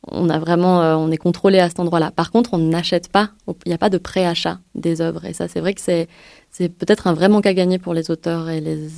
on 0.09 0.29
a 0.29 0.39
vraiment, 0.39 0.81
euh, 0.81 0.95
on 0.95 1.09
est 1.09 1.17
contrôlé 1.17 1.59
à 1.59 1.69
cet 1.69 1.79
endroit-là. 1.79 2.11
Par 2.11 2.31
contre, 2.31 2.53
on 2.53 2.57
n'achète 2.57 3.07
pas, 3.07 3.29
il 3.47 3.69
n'y 3.69 3.73
a 3.73 3.77
pas 3.77 3.89
de 3.89 3.97
préachat 3.97 4.59
des 4.75 4.99
œuvres, 4.99 5.23
et 5.23 5.31
ça, 5.31 5.47
c'est 5.47 5.61
vrai 5.61 5.73
que 5.73 5.79
c'est, 5.79 6.09
c'est 6.51 6.67
peut-être 6.67 7.07
un 7.07 7.13
vrai 7.13 7.29
manque 7.29 7.45
à 7.45 7.53
gagner 7.53 7.79
pour 7.79 7.93
les 7.93 8.11
auteurs 8.11 8.49
et 8.49 8.59
les, 8.59 8.89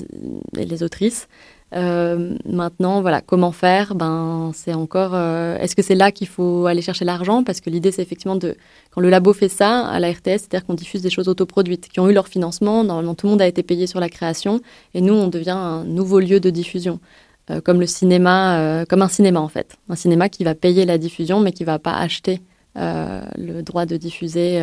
et 0.58 0.66
les 0.66 0.82
autrices. 0.82 1.28
Euh, 1.74 2.36
maintenant, 2.46 3.02
voilà, 3.02 3.22
comment 3.22 3.52
faire? 3.52 3.96
Ben, 3.96 4.52
c'est 4.54 4.74
encore. 4.74 5.12
Euh, 5.14 5.58
est-ce 5.58 5.76
que 5.76 5.82
c'est 5.82 5.96
là 5.96 6.12
qu'il 6.12 6.28
faut 6.28 6.66
aller 6.66 6.82
chercher 6.82 7.06
l'argent? 7.06 7.44
Parce 7.44 7.62
que 7.62 7.70
l'idée, 7.70 7.92
c'est 7.92 8.02
effectivement 8.02 8.36
de 8.36 8.56
quand 8.92 9.02
le 9.02 9.10
labo 9.10 9.32
fait 9.34 9.48
ça 9.50 9.88
à 9.88 10.00
la 10.00 10.12
RTS, 10.12 10.42
c'est-à-dire 10.42 10.66
qu'on 10.66 10.74
diffuse 10.74 11.02
des 11.02 11.10
choses 11.10 11.30
autoproduites 11.30 11.88
qui 11.88 12.00
ont 12.00 12.10
eu 12.10 12.14
leur 12.14 12.28
financement. 12.28 12.84
Normalement, 12.84 13.16
tout 13.16 13.28
le 13.28 13.32
monde 13.32 13.42
a 13.42 13.48
été 13.48 13.64
payé 13.64 13.88
sur 13.88 14.00
la 14.00 14.10
création, 14.10 14.60
et 14.94 15.02
nous, 15.02 15.14
on 15.14 15.28
devient 15.28 15.52
un 15.52 15.86
nouveau 15.86 16.20
lieu 16.20 16.40
de 16.40 16.50
diffusion, 16.50 17.00
euh, 17.50 17.62
comme 17.62 17.80
le 17.80 17.88
cinéma, 17.88 18.86
comme 18.90 19.02
un 19.02 19.08
cinéma 19.08 19.40
en 19.40 19.48
fait, 19.48 19.78
un 19.90 19.96
cinéma 19.96 20.28
qui 20.30 20.44
va 20.44 20.56
payer 20.56 20.86
la 20.86 20.98
diffusion, 20.98 21.40
mais 21.40 21.54
qui 21.54 21.64
va 21.64 21.80
pas 21.80 21.98
acheter 21.98 22.42
le 22.76 23.62
droit 23.62 23.86
de 23.86 23.98
diffuser 23.98 24.62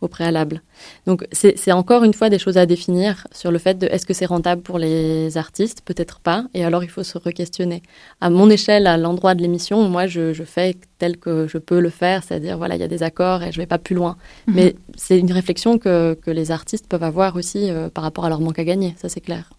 au 0.00 0.08
préalable. 0.08 0.62
Donc 1.06 1.26
c'est 1.32 1.72
encore 1.72 2.04
une 2.04 2.14
fois 2.14 2.30
des 2.30 2.38
choses 2.38 2.56
à 2.56 2.66
définir 2.66 3.26
sur 3.32 3.50
le 3.50 3.58
fait 3.58 3.78
de 3.78 3.86
est-ce 3.86 4.06
que 4.06 4.14
c'est 4.14 4.26
rentable 4.26 4.62
pour 4.62 4.78
les 4.78 5.36
artistes? 5.36 5.82
Peut-être 5.84 6.20
pas. 6.20 6.44
Et 6.54 6.64
alors 6.64 6.84
il 6.84 6.90
faut 6.90 7.02
se 7.02 7.18
re-questionner. 7.18 7.82
À 8.20 8.30
mon 8.30 8.48
échelle, 8.48 8.86
à 8.86 8.96
l'endroit 8.96 9.34
de 9.34 9.42
l'émission, 9.42 9.88
moi 9.88 10.06
je, 10.06 10.32
fais 10.44 10.76
tel 10.98 11.16
que 11.16 11.46
je 11.48 11.58
peux 11.58 11.80
le 11.80 11.90
faire, 11.90 12.22
c'est-à-dire 12.22 12.58
voilà, 12.58 12.76
il 12.76 12.80
y 12.80 12.84
a 12.84 12.88
des 12.88 13.02
accords 13.02 13.42
et 13.42 13.52
je 13.52 13.58
vais 13.58 13.66
pas 13.66 13.78
plus 13.78 13.96
loin. 13.96 14.16
Mhm. 14.46 14.54
Mais 14.54 14.76
c'est 14.96 15.18
une 15.18 15.32
réflexion 15.32 15.78
que, 15.78 16.16
les 16.26 16.50
artistes 16.50 16.86
peuvent 16.88 17.02
avoir 17.02 17.36
aussi 17.36 17.70
euh, 17.70 17.88
par 17.88 18.04
rapport 18.04 18.26
à 18.26 18.28
leur 18.28 18.40
manque 18.40 18.58
à 18.58 18.64
gagner, 18.64 18.94
ça 18.98 19.08
c'est 19.08 19.20
clair. 19.20 19.50